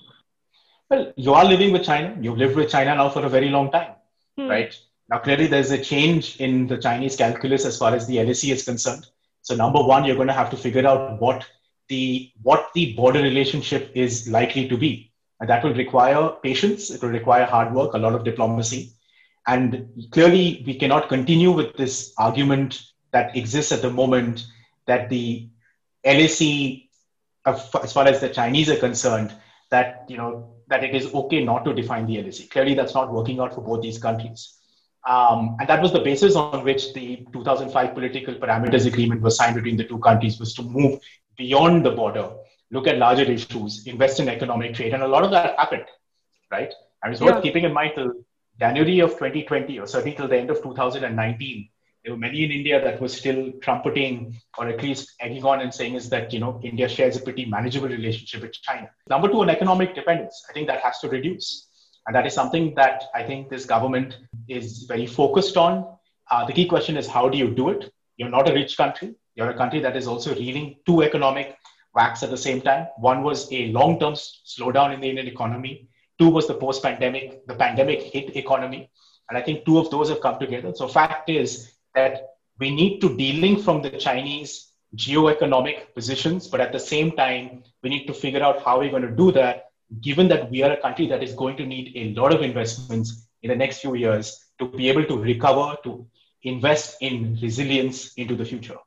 Well, 0.90 1.12
you 1.16 1.34
are 1.34 1.44
living 1.44 1.72
with 1.72 1.84
China. 1.84 2.16
You've 2.20 2.38
lived 2.38 2.54
with 2.54 2.70
China 2.70 2.94
now 2.94 3.08
for 3.08 3.24
a 3.24 3.28
very 3.28 3.48
long 3.48 3.72
time, 3.72 3.92
hmm. 4.36 4.48
right? 4.48 4.78
Now, 5.08 5.18
clearly, 5.18 5.46
there's 5.46 5.70
a 5.72 5.82
change 5.82 6.40
in 6.40 6.66
the 6.66 6.78
Chinese 6.78 7.16
calculus 7.16 7.64
as 7.64 7.78
far 7.78 7.94
as 7.94 8.06
the 8.06 8.22
LAC 8.22 8.44
is 8.44 8.64
concerned. 8.64 9.06
So, 9.42 9.54
number 9.54 9.82
one, 9.82 10.04
you're 10.04 10.16
going 10.16 10.28
to 10.28 10.34
have 10.34 10.50
to 10.50 10.56
figure 10.56 10.86
out 10.86 11.20
what 11.20 11.44
the 11.88 12.32
what 12.42 12.70
the 12.74 12.94
border 12.94 13.22
relationship 13.22 13.92
is 13.94 14.28
likely 14.28 14.68
to 14.68 14.76
be, 14.76 15.12
and 15.40 15.48
that 15.48 15.62
will 15.62 15.74
require 15.74 16.30
patience. 16.42 16.90
It 16.90 17.02
will 17.02 17.10
require 17.10 17.44
hard 17.44 17.74
work, 17.74 17.94
a 17.94 17.98
lot 17.98 18.14
of 18.14 18.24
diplomacy, 18.24 18.96
and 19.46 19.88
clearly, 20.10 20.64
we 20.66 20.74
cannot 20.74 21.08
continue 21.08 21.52
with 21.52 21.76
this 21.76 22.12
argument 22.18 22.82
that 23.12 23.36
exists 23.36 23.70
at 23.70 23.80
the 23.80 23.90
moment 23.90 24.44
that 24.86 25.08
the 25.08 25.48
LAC, 26.04 26.88
as 27.46 27.92
far 27.92 28.06
as 28.06 28.20
the 28.20 28.28
Chinese 28.28 28.68
are 28.68 28.76
concerned, 28.76 29.32
that 29.70 30.04
you 30.08 30.16
know 30.16 30.54
that 30.68 30.82
it 30.82 30.96
is 30.96 31.14
okay 31.14 31.44
not 31.44 31.64
to 31.64 31.72
define 31.72 32.06
the 32.06 32.20
LAC. 32.22 32.50
Clearly, 32.50 32.74
that's 32.74 32.94
not 32.94 33.12
working 33.12 33.38
out 33.38 33.54
for 33.54 33.60
both 33.60 33.82
these 33.82 33.98
countries. 33.98 34.58
Um, 35.06 35.56
and 35.60 35.68
that 35.68 35.80
was 35.80 35.92
the 35.92 36.00
basis 36.00 36.34
on 36.34 36.64
which 36.64 36.92
the 36.92 37.24
2005 37.32 37.94
political 37.94 38.34
parameters 38.34 38.86
agreement 38.86 39.20
was 39.20 39.36
signed 39.36 39.54
between 39.54 39.76
the 39.76 39.84
two 39.84 39.98
countries 39.98 40.40
was 40.40 40.52
to 40.54 40.62
move 40.62 40.98
beyond 41.36 41.86
the 41.86 41.92
border, 41.92 42.30
look 42.70 42.86
at 42.86 42.98
larger 42.98 43.24
issues, 43.24 43.86
invest 43.86 44.20
in 44.20 44.28
economic 44.28 44.74
trade. 44.74 44.94
And 44.94 45.02
a 45.02 45.08
lot 45.08 45.24
of 45.24 45.30
that 45.30 45.58
happened, 45.58 45.84
right? 46.50 46.72
And 47.02 47.12
it's 47.12 47.22
worth 47.22 47.42
keeping 47.42 47.64
in 47.64 47.72
mind 47.72 47.92
till 47.94 48.12
January 48.58 49.00
of 49.00 49.10
2020, 49.10 49.78
or 49.78 49.86
certainly 49.86 50.16
till 50.16 50.28
the 50.28 50.38
end 50.38 50.50
of 50.50 50.62
2019, 50.62 51.68
there 52.04 52.14
were 52.14 52.18
many 52.18 52.44
in 52.44 52.52
India 52.52 52.80
that 52.82 53.00
were 53.00 53.08
still 53.08 53.52
trumpeting 53.60 54.40
or 54.58 54.68
at 54.68 54.80
least 54.80 55.14
egging 55.20 55.44
on 55.44 55.60
and 55.60 55.74
saying 55.74 55.94
is 55.94 56.08
that, 56.10 56.32
you 56.32 56.38
know, 56.38 56.60
India 56.62 56.88
shares 56.88 57.16
a 57.16 57.20
pretty 57.20 57.44
manageable 57.44 57.88
relationship 57.88 58.42
with 58.42 58.52
China. 58.52 58.88
Number 59.10 59.28
two, 59.28 59.40
on 59.40 59.50
economic 59.50 59.94
dependence. 59.94 60.44
I 60.48 60.52
think 60.52 60.68
that 60.68 60.80
has 60.80 61.00
to 61.00 61.08
reduce. 61.08 61.68
And 62.06 62.14
that 62.14 62.24
is 62.24 62.32
something 62.32 62.74
that 62.76 63.04
I 63.14 63.24
think 63.24 63.50
this 63.50 63.66
government 63.66 64.18
is 64.48 64.84
very 64.84 65.06
focused 65.06 65.56
on. 65.56 65.84
Uh, 66.30 66.46
the 66.46 66.52
key 66.52 66.66
question 66.66 66.96
is 66.96 67.08
how 67.08 67.28
do 67.28 67.36
you 67.36 67.52
do 67.52 67.70
it? 67.70 67.92
You're 68.16 68.30
not 68.30 68.48
a 68.48 68.54
rich 68.54 68.76
country. 68.76 69.16
You're 69.34 69.50
a 69.50 69.56
country 69.56 69.80
that 69.80 69.96
is 69.96 70.06
also 70.06 70.32
reeling 70.34 70.76
two 70.86 71.02
economic 71.02 71.56
whacks 71.96 72.22
at 72.22 72.30
the 72.30 72.42
same 72.48 72.60
time. 72.60 72.86
One 72.98 73.22
was 73.22 73.50
a 73.52 73.68
long 73.78 73.98
term 73.98 74.14
slowdown 74.14 74.94
in 74.94 75.00
the 75.00 75.08
Indian 75.08 75.26
economy. 75.26 75.88
Two 76.18 76.28
was 76.28 76.46
the 76.46 76.54
post 76.54 76.82
pandemic, 76.82 77.46
the 77.46 77.54
pandemic 77.54 78.02
hit 78.02 78.36
economy. 78.36 78.90
And 79.28 79.36
I 79.38 79.42
think 79.42 79.64
two 79.64 79.78
of 79.78 79.90
those 79.90 80.08
have 80.10 80.20
come 80.20 80.38
together. 80.38 80.72
So, 80.74 80.86
fact 80.86 81.28
is, 81.30 81.72
that 81.96 82.36
we 82.60 82.70
need 82.70 83.00
to 83.00 83.08
delink 83.08 83.64
from 83.64 83.82
the 83.82 83.90
Chinese 83.90 84.72
geo-economic 84.94 85.94
positions, 85.94 86.46
but 86.46 86.60
at 86.60 86.72
the 86.72 86.78
same 86.78 87.10
time, 87.12 87.64
we 87.82 87.90
need 87.90 88.06
to 88.06 88.14
figure 88.14 88.42
out 88.42 88.62
how 88.62 88.78
we're 88.78 88.90
going 88.90 89.08
to 89.10 89.16
do 89.24 89.32
that, 89.32 89.64
given 90.00 90.28
that 90.28 90.50
we 90.50 90.62
are 90.62 90.72
a 90.72 90.80
country 90.80 91.06
that 91.08 91.22
is 91.22 91.34
going 91.34 91.56
to 91.56 91.66
need 91.66 91.92
a 91.96 92.20
lot 92.20 92.32
of 92.32 92.42
investments 92.42 93.28
in 93.42 93.50
the 93.50 93.56
next 93.56 93.80
few 93.80 93.94
years 93.94 94.44
to 94.58 94.68
be 94.68 94.88
able 94.88 95.04
to 95.04 95.18
recover, 95.18 95.76
to 95.84 96.06
invest 96.42 96.96
in 97.00 97.38
resilience 97.42 98.14
into 98.14 98.36
the 98.36 98.44
future. 98.44 98.78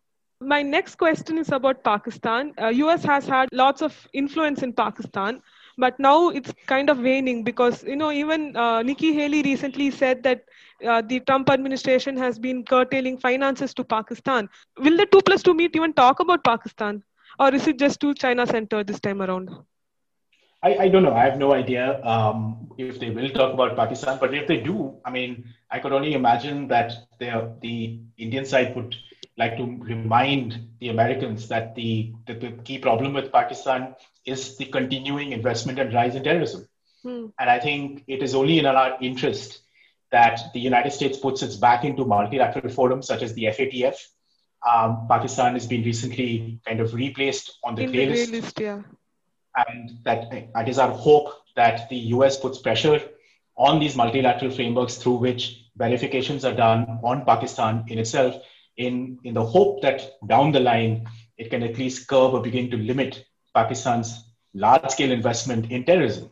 My 0.41 0.61
next 0.61 0.95
question 0.95 1.37
is 1.37 1.51
about 1.51 1.83
Pakistan. 1.83 2.53
Uh, 2.61 2.67
US 2.67 3.03
has 3.03 3.27
had 3.27 3.49
lots 3.51 3.81
of 3.81 4.07
influence 4.13 4.63
in 4.63 4.73
Pakistan 4.73 5.41
but 5.79 5.99
now 5.99 6.29
it's 6.29 6.53
kind 6.67 6.89
of 6.89 6.99
waning 6.99 7.43
because 7.43 7.83
you 7.83 7.95
know 7.95 8.11
even 8.11 8.55
uh, 8.55 8.83
Nikki 8.83 9.13
Haley 9.13 9.41
recently 9.41 9.89
said 9.89 10.23
that 10.23 10.43
uh, 10.85 11.01
the 11.01 11.19
Trump 11.21 11.49
administration 11.49 12.17
has 12.17 12.37
been 12.37 12.63
curtailing 12.63 13.17
finances 13.17 13.73
to 13.75 13.83
Pakistan. 13.83 14.49
Will 14.77 14.97
the 14.97 15.05
two 15.05 15.21
plus 15.21 15.41
two 15.41 15.53
meet 15.53 15.75
even 15.75 15.93
talk 15.93 16.19
about 16.19 16.43
Pakistan, 16.43 17.03
or 17.39 17.53
is 17.53 17.67
it 17.67 17.79
just 17.79 17.99
too 17.99 18.13
China 18.13 18.45
centered 18.45 18.87
this 18.87 18.99
time 18.99 19.21
around? 19.21 19.49
I, 20.61 20.75
I 20.75 20.87
don't 20.89 21.03
know. 21.03 21.13
I 21.13 21.23
have 21.23 21.37
no 21.37 21.53
idea 21.53 22.03
um, 22.03 22.69
if 22.77 22.99
they 22.99 23.11
will 23.11 23.29
talk 23.29 23.53
about 23.53 23.77
Pakistan, 23.77 24.17
but 24.19 24.33
if 24.33 24.47
they 24.47 24.57
do, 24.57 24.95
I 25.05 25.09
mean, 25.09 25.45
I 25.71 25.79
could 25.79 25.93
only 25.93 26.13
imagine 26.13 26.67
that 26.67 26.91
the 27.19 27.99
Indian 28.17 28.45
side 28.45 28.75
would 28.75 28.97
like 29.39 29.55
to 29.55 29.77
remind 29.79 30.67
the 30.79 30.89
Americans 30.89 31.47
that 31.47 31.73
the, 31.73 32.13
the, 32.27 32.33
the, 32.33 32.51
key 32.63 32.77
problem 32.77 33.13
with 33.13 33.31
Pakistan 33.31 33.95
is 34.25 34.57
the 34.57 34.65
continuing 34.65 35.31
investment 35.31 35.79
and 35.79 35.93
rise 35.93 36.15
in 36.15 36.23
terrorism. 36.23 36.67
Hmm. 37.03 37.27
And 37.39 37.49
I 37.49 37.57
think 37.57 38.03
it 38.07 38.21
is 38.21 38.35
only 38.35 38.59
in 38.59 38.65
our 38.65 38.97
interest 38.99 39.61
that 40.11 40.51
the 40.53 40.59
United 40.59 40.91
States 40.91 41.17
puts 41.17 41.41
its 41.41 41.55
back 41.55 41.85
into 41.85 42.03
multilateral 42.03 42.69
forums 42.69 43.07
such 43.07 43.21
as 43.21 43.33
the 43.33 43.45
FATF. 43.45 43.95
Um, 44.69 45.07
Pakistan 45.09 45.53
has 45.53 45.65
been 45.65 45.83
recently 45.83 46.59
kind 46.65 46.81
of 46.81 46.93
replaced 46.93 47.59
on 47.63 47.75
the 47.75 47.85
grey 47.85 48.07
list. 48.07 48.31
list 48.31 48.59
yeah. 48.59 48.81
And 49.55 49.99
that, 50.03 50.29
that 50.53 50.67
is 50.67 50.77
our 50.79 50.91
hope 50.91 51.33
that 51.55 51.89
the 51.89 51.95
US 52.15 52.35
puts 52.37 52.59
pressure 52.59 53.01
on 53.55 53.79
these 53.79 53.95
multilateral 53.95 54.51
frameworks 54.51 54.97
through 54.97 55.15
which 55.15 55.63
verifications 55.77 56.43
are 56.43 56.53
done 56.53 56.99
on 57.03 57.23
Pakistan 57.23 57.85
in 57.87 57.99
itself 57.99 58.35
in, 58.79 59.19
in 59.23 59.33
the 59.33 59.45
hope 59.45 59.81
that 59.81 60.01
down 60.27 60.51
the 60.51 60.59
line 60.59 61.07
it 61.37 61.49
can 61.49 61.63
at 61.63 61.77
least 61.77 62.07
curb 62.07 62.33
or 62.33 62.41
begin 62.41 62.69
to 62.71 62.77
limit 62.77 63.25
Pakistan's 63.53 64.25
large 64.53 64.89
scale 64.89 65.11
investment 65.11 65.71
in 65.71 65.83
terrorism. 65.83 66.31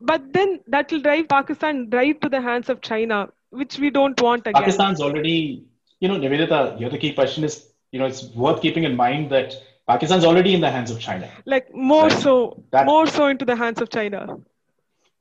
But 0.00 0.32
then 0.32 0.60
that 0.68 0.90
will 0.90 1.00
drive 1.00 1.28
Pakistan 1.28 1.90
right 1.90 2.18
to 2.22 2.28
the 2.28 2.40
hands 2.40 2.68
of 2.68 2.80
China, 2.80 3.28
which 3.50 3.78
we 3.78 3.90
don't 3.90 4.20
want 4.20 4.46
again. 4.46 4.62
Pakistan's 4.62 5.00
already, 5.00 5.64
you 5.98 6.08
know, 6.08 6.18
Nivedita, 6.18 6.78
the 6.78 6.86
other 6.86 6.96
key 6.96 7.12
question 7.12 7.44
is, 7.44 7.68
you 7.92 7.98
know, 7.98 8.06
it's 8.06 8.24
worth 8.34 8.62
keeping 8.62 8.84
in 8.84 8.96
mind 8.96 9.30
that 9.30 9.54
Pakistan's 9.86 10.24
already 10.24 10.54
in 10.54 10.60
the 10.60 10.70
hands 10.70 10.90
of 10.90 11.00
China. 11.00 11.28
Like 11.44 11.74
more 11.74 12.08
right? 12.08 12.22
so, 12.22 12.62
that, 12.70 12.86
more 12.86 13.06
so 13.06 13.26
into 13.26 13.44
the 13.44 13.56
hands 13.56 13.80
of 13.82 13.90
China. 13.90 14.38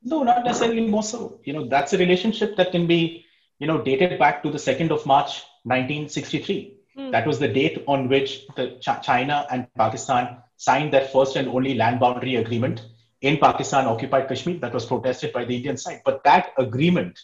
No, 0.02 0.24
not 0.24 0.46
necessarily 0.46 0.88
more 0.88 1.04
so. 1.04 1.42
You 1.44 1.54
know, 1.54 1.68
that's 1.68 1.92
a 1.92 1.98
relationship 1.98 2.56
that 2.56 2.72
can 2.72 2.88
be, 2.88 3.26
you 3.58 3.68
know, 3.68 3.82
dated 3.82 4.18
back 4.18 4.44
to 4.44 4.50
the 4.50 4.58
2nd 4.58 4.92
of 4.92 5.06
March 5.06 5.44
1963. 5.64 6.76
Mm. 6.98 7.12
That 7.12 7.28
was 7.28 7.40
the 7.40 7.48
date 7.48 7.84
on 7.88 8.10
which 8.10 8.48
the 8.56 8.78
Ch- 8.80 9.04
China 9.04 9.46
and 9.52 9.68
Pakistan 9.76 10.38
signed 10.58 10.94
their 10.94 11.06
first 11.06 11.36
and 11.36 11.48
only 11.48 11.76
land 11.76 12.00
boundary 12.00 12.36
agreement 12.36 12.82
in 13.22 13.38
Pakistan 13.38 13.86
occupied 13.86 14.28
Kashmir 14.28 14.58
that 14.60 14.74
was 14.74 14.86
protested 14.86 15.34
by 15.34 15.46
the 15.46 15.56
Indian 15.56 15.78
side. 15.78 16.02
But 16.06 16.24
that 16.24 16.54
agreement 16.58 17.20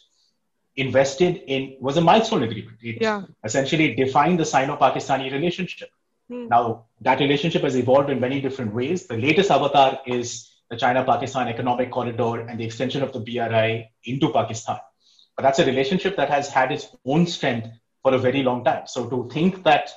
invested 0.75 1.37
in 1.47 1.77
was 1.79 1.97
a 1.97 2.01
milestone 2.01 2.43
agreement. 2.43 2.77
It 2.81 3.01
yeah. 3.01 3.23
essentially 3.43 3.95
defined 3.95 4.39
the 4.39 4.45
Sino-Pakistani 4.45 5.31
relationship. 5.31 5.89
Mm. 6.29 6.49
Now 6.49 6.85
that 7.01 7.19
relationship 7.19 7.63
has 7.63 7.75
evolved 7.75 8.09
in 8.09 8.19
many 8.19 8.41
different 8.41 8.73
ways. 8.73 9.07
The 9.07 9.17
latest 9.17 9.51
avatar 9.51 9.99
is 10.05 10.51
the 10.69 10.77
China 10.77 11.03
Pakistan 11.03 11.47
Economic 11.47 11.91
Corridor 11.91 12.41
and 12.41 12.59
the 12.59 12.65
extension 12.65 13.03
of 13.03 13.13
the 13.13 13.19
BRI 13.19 13.89
into 14.03 14.31
Pakistan. 14.31 14.79
But 15.35 15.43
that's 15.43 15.59
a 15.59 15.65
relationship 15.65 16.15
that 16.17 16.29
has 16.29 16.49
had 16.49 16.71
its 16.71 16.87
own 17.05 17.27
strength 17.27 17.67
for 18.05 18.13
a 18.13 18.19
very 18.19 18.43
long 18.43 18.63
time. 18.63 18.83
So 18.85 19.09
to 19.09 19.27
think 19.33 19.63
that 19.63 19.89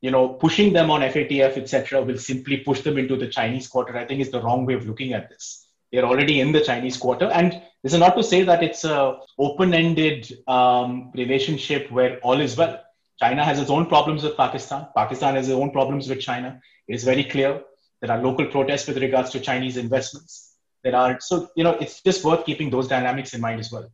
you 0.00 0.10
know 0.10 0.24
pushing 0.44 0.72
them 0.72 0.90
on 0.90 1.02
FATF 1.02 1.56
etc. 1.56 2.02
will 2.02 2.18
simply 2.18 2.56
push 2.68 2.80
them 2.80 2.98
into 2.98 3.16
the 3.16 3.28
Chinese 3.28 3.68
quarter, 3.68 3.96
I 3.96 4.04
think 4.06 4.20
is 4.20 4.32
the 4.32 4.42
wrong 4.42 4.66
way 4.66 4.74
of 4.74 4.88
looking 4.88 5.12
at 5.12 5.28
this. 5.28 5.68
They're 5.92 6.04
already 6.04 6.40
in 6.40 6.50
the 6.50 6.62
Chinese 6.70 6.96
quarter, 6.96 7.28
and 7.40 7.52
this 7.84 7.92
is 7.92 8.00
not 8.00 8.16
to 8.16 8.24
say 8.24 8.42
that 8.42 8.64
it's 8.64 8.82
a 8.82 9.20
open-ended 9.38 10.32
um, 10.48 11.12
relationship 11.14 11.92
where 11.92 12.18
all 12.30 12.40
is 12.40 12.56
well. 12.56 12.80
China 13.20 13.44
has 13.44 13.60
its 13.60 13.70
own 13.70 13.86
problems 13.86 14.24
with 14.24 14.36
Pakistan. 14.36 14.88
Pakistan 14.96 15.36
has 15.36 15.48
its 15.48 15.54
own 15.54 15.70
problems 15.70 16.08
with 16.08 16.20
China. 16.20 16.60
It 16.88 16.96
is 16.96 17.04
very 17.04 17.22
clear. 17.22 17.60
There 18.00 18.10
are 18.10 18.20
local 18.20 18.46
protests 18.46 18.88
with 18.88 18.98
regards 19.06 19.30
to 19.30 19.38
Chinese 19.50 19.76
investments. 19.76 20.56
There 20.82 20.96
are 20.96 21.20
so 21.20 21.48
you 21.54 21.62
know 21.62 21.76
it's 21.84 22.02
just 22.02 22.24
worth 22.24 22.44
keeping 22.44 22.70
those 22.70 22.88
dynamics 22.88 23.32
in 23.32 23.40
mind 23.40 23.60
as 23.60 23.70
well. 23.70 23.88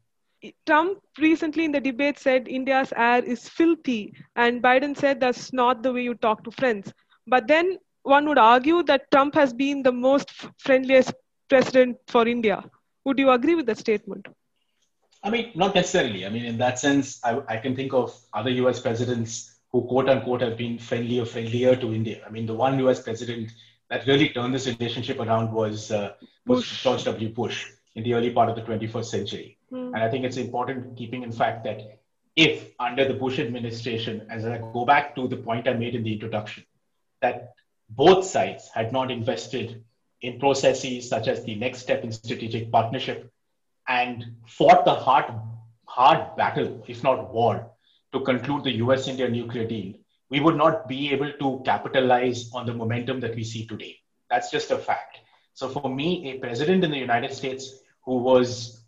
Trump 0.66 0.98
recently 1.18 1.64
in 1.64 1.72
the 1.72 1.80
debate 1.80 2.18
said 2.18 2.48
India's 2.48 2.92
air 2.96 3.22
is 3.22 3.48
filthy, 3.48 4.14
and 4.36 4.62
Biden 4.62 4.96
said 4.96 5.20
that's 5.20 5.52
not 5.52 5.82
the 5.82 5.92
way 5.92 6.02
you 6.02 6.14
talk 6.14 6.44
to 6.44 6.50
friends. 6.50 6.92
But 7.26 7.46
then 7.46 7.78
one 8.02 8.26
would 8.28 8.38
argue 8.38 8.82
that 8.84 9.10
Trump 9.10 9.34
has 9.34 9.52
been 9.52 9.82
the 9.82 9.92
most 9.92 10.30
friendliest 10.58 11.12
president 11.48 11.98
for 12.08 12.26
India. 12.26 12.64
Would 13.04 13.18
you 13.18 13.30
agree 13.30 13.54
with 13.54 13.66
that 13.66 13.78
statement? 13.78 14.28
I 15.22 15.30
mean, 15.30 15.50
not 15.54 15.74
necessarily. 15.74 16.24
I 16.24 16.30
mean, 16.30 16.46
in 16.46 16.56
that 16.58 16.78
sense, 16.78 17.20
I, 17.22 17.42
I 17.46 17.56
can 17.58 17.76
think 17.76 17.92
of 17.92 18.18
other 18.32 18.50
US 18.50 18.80
presidents 18.80 19.56
who, 19.70 19.82
quote 19.82 20.08
unquote, 20.08 20.40
have 20.40 20.56
been 20.56 20.78
friendly 20.78 21.20
or 21.20 21.26
friendlier 21.26 21.76
to 21.76 21.92
India. 21.92 22.22
I 22.26 22.30
mean, 22.30 22.46
the 22.46 22.54
one 22.54 22.78
US 22.86 23.02
president 23.02 23.50
that 23.90 24.06
really 24.06 24.30
turned 24.30 24.54
this 24.54 24.66
relationship 24.66 25.18
around 25.20 25.52
was, 25.52 25.90
uh, 25.90 26.14
was 26.46 26.66
George 26.66 27.04
W. 27.04 27.28
Bush 27.28 27.66
in 27.94 28.04
the 28.04 28.14
early 28.14 28.30
part 28.30 28.48
of 28.48 28.56
the 28.56 28.62
21st 28.62 29.04
century. 29.04 29.58
Mm. 29.72 29.94
And 29.94 29.96
I 29.96 30.10
think 30.10 30.24
it's 30.24 30.36
important 30.36 30.96
keeping 30.96 31.22
in 31.22 31.32
fact 31.32 31.64
that 31.64 32.00
if 32.36 32.70
under 32.78 33.06
the 33.06 33.14
Bush 33.14 33.38
administration, 33.38 34.26
as 34.30 34.44
I 34.44 34.58
go 34.58 34.84
back 34.84 35.14
to 35.16 35.28
the 35.28 35.36
point 35.36 35.68
I 35.68 35.74
made 35.74 35.94
in 35.94 36.02
the 36.02 36.12
introduction, 36.12 36.64
that 37.20 37.54
both 37.88 38.24
sides 38.24 38.68
had 38.72 38.92
not 38.92 39.10
invested 39.10 39.84
in 40.22 40.38
processes 40.38 41.08
such 41.08 41.28
as 41.28 41.44
the 41.44 41.54
next 41.54 41.80
step 41.80 42.04
in 42.04 42.12
strategic 42.12 42.70
partnership 42.70 43.32
and 43.88 44.24
fought 44.46 44.84
the 44.84 44.94
hard, 44.94 45.26
hard 45.86 46.36
battle, 46.36 46.84
if 46.86 47.02
not 47.02 47.32
war, 47.32 47.70
to 48.12 48.20
conclude 48.20 48.64
the 48.64 48.76
US 48.76 49.08
India 49.08 49.28
nuclear 49.28 49.66
deal, 49.66 49.94
we 50.30 50.40
would 50.40 50.56
not 50.56 50.88
be 50.88 51.12
able 51.12 51.32
to 51.32 51.62
capitalize 51.64 52.50
on 52.54 52.66
the 52.66 52.74
momentum 52.74 53.20
that 53.20 53.34
we 53.34 53.44
see 53.44 53.66
today. 53.66 53.96
That's 54.28 54.50
just 54.50 54.70
a 54.70 54.78
fact. 54.78 55.18
So 55.54 55.68
for 55.68 55.92
me, 55.92 56.30
a 56.30 56.38
president 56.38 56.84
in 56.84 56.90
the 56.90 56.98
United 56.98 57.32
States 57.34 57.80
who 58.04 58.18
was 58.18 58.79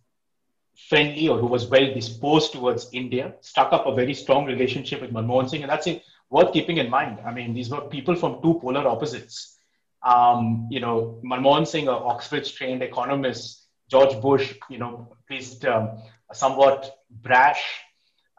friendly 0.89 1.29
or 1.29 1.39
who 1.39 1.47
was 1.47 1.67
well 1.67 1.93
disposed 1.95 2.53
towards 2.53 2.89
India 2.93 3.35
struck 3.41 3.73
up 3.73 3.87
a 3.87 3.95
very 3.95 4.15
strong 4.15 4.45
relationship 4.47 5.01
with 5.01 5.13
Manmohan 5.13 5.49
Singh, 5.49 5.63
and 5.63 5.71
that's 5.71 5.87
it, 5.87 6.03
worth 6.31 6.53
keeping 6.53 6.79
in 6.79 6.91
mind. 6.91 7.19
I 7.25 7.33
mean, 7.33 7.55
these 7.55 7.71
were 7.71 7.83
people 7.83 8.15
from 8.15 8.43
two 8.43 8.59
polar 8.61 8.87
opposites. 8.87 9.59
Um, 10.03 10.69
you 10.71 10.81
know, 10.81 11.21
Manmohan 11.25 11.67
Singh, 11.67 11.89
an 11.89 11.95
Oxford-trained 11.95 12.83
economist, 12.83 13.67
George 13.89 14.21
Bush, 14.21 14.55
you 14.69 14.79
know, 14.79 15.17
least 15.33 15.65
um, 15.65 16.03
a 16.31 16.35
somewhat 16.35 16.95
brash 17.11 17.63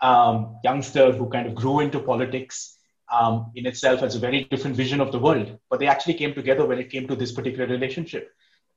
um, 0.02 0.58
youngster 0.64 1.12
who 1.12 1.30
kind 1.30 1.48
of 1.48 1.56
grew 1.56 1.80
into 1.80 2.00
politics. 2.00 2.78
Um, 3.12 3.52
in 3.54 3.68
itself 3.68 4.00
has 4.00 4.16
a 4.16 4.20
very 4.20 4.46
different 4.46 4.76
vision 4.76 5.00
of 5.00 5.12
the 5.12 5.20
world, 5.20 5.60
but 5.70 5.80
they 5.80 5.88
actually 5.88 6.16
came 6.16 6.34
together 6.34 6.66
when 6.66 6.80
it 6.80 6.90
came 6.90 7.08
to 7.08 7.16
this 7.16 7.32
particular 7.32 7.68
relationship. 7.68 8.32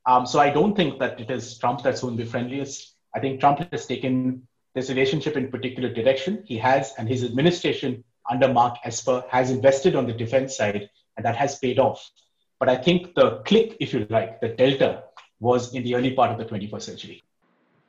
Um, 0.05 0.27
so 0.27 0.39
I 0.39 0.51
don't 0.51 0.75
think 0.75 0.99
that 0.99 1.19
it 1.19 1.31
is 1.31 1.57
Trump 1.57 1.81
that's 1.81 2.01
going 2.01 2.17
to 2.17 2.23
be 2.23 2.29
friendliest. 2.29 2.96
I 3.17 3.19
think 3.19 3.39
Trump 3.39 3.57
has 3.71 3.87
taken 3.87 4.47
this 4.75 4.89
relationship 4.89 5.35
in 5.35 5.49
particular 5.49 5.91
direction. 5.91 6.43
He 6.45 6.55
has, 6.59 6.93
and 6.99 7.09
his 7.09 7.23
administration 7.23 8.03
under 8.29 8.47
Mark 8.47 8.75
Esper 8.85 9.23
has 9.29 9.49
invested 9.49 9.95
on 9.95 10.05
the 10.05 10.13
defense 10.13 10.55
side, 10.55 10.87
and 11.15 11.25
that 11.25 11.35
has 11.35 11.57
paid 11.57 11.79
off. 11.79 12.11
But 12.59 12.69
I 12.69 12.75
think 12.75 13.15
the 13.15 13.39
click, 13.39 13.75
if 13.79 13.91
you 13.91 14.05
like, 14.11 14.39
the 14.39 14.49
delta 14.49 15.05
was 15.39 15.73
in 15.73 15.83
the 15.83 15.95
early 15.95 16.11
part 16.11 16.29
of 16.31 16.37
the 16.37 16.45
21st 16.45 16.81
century. 16.83 17.23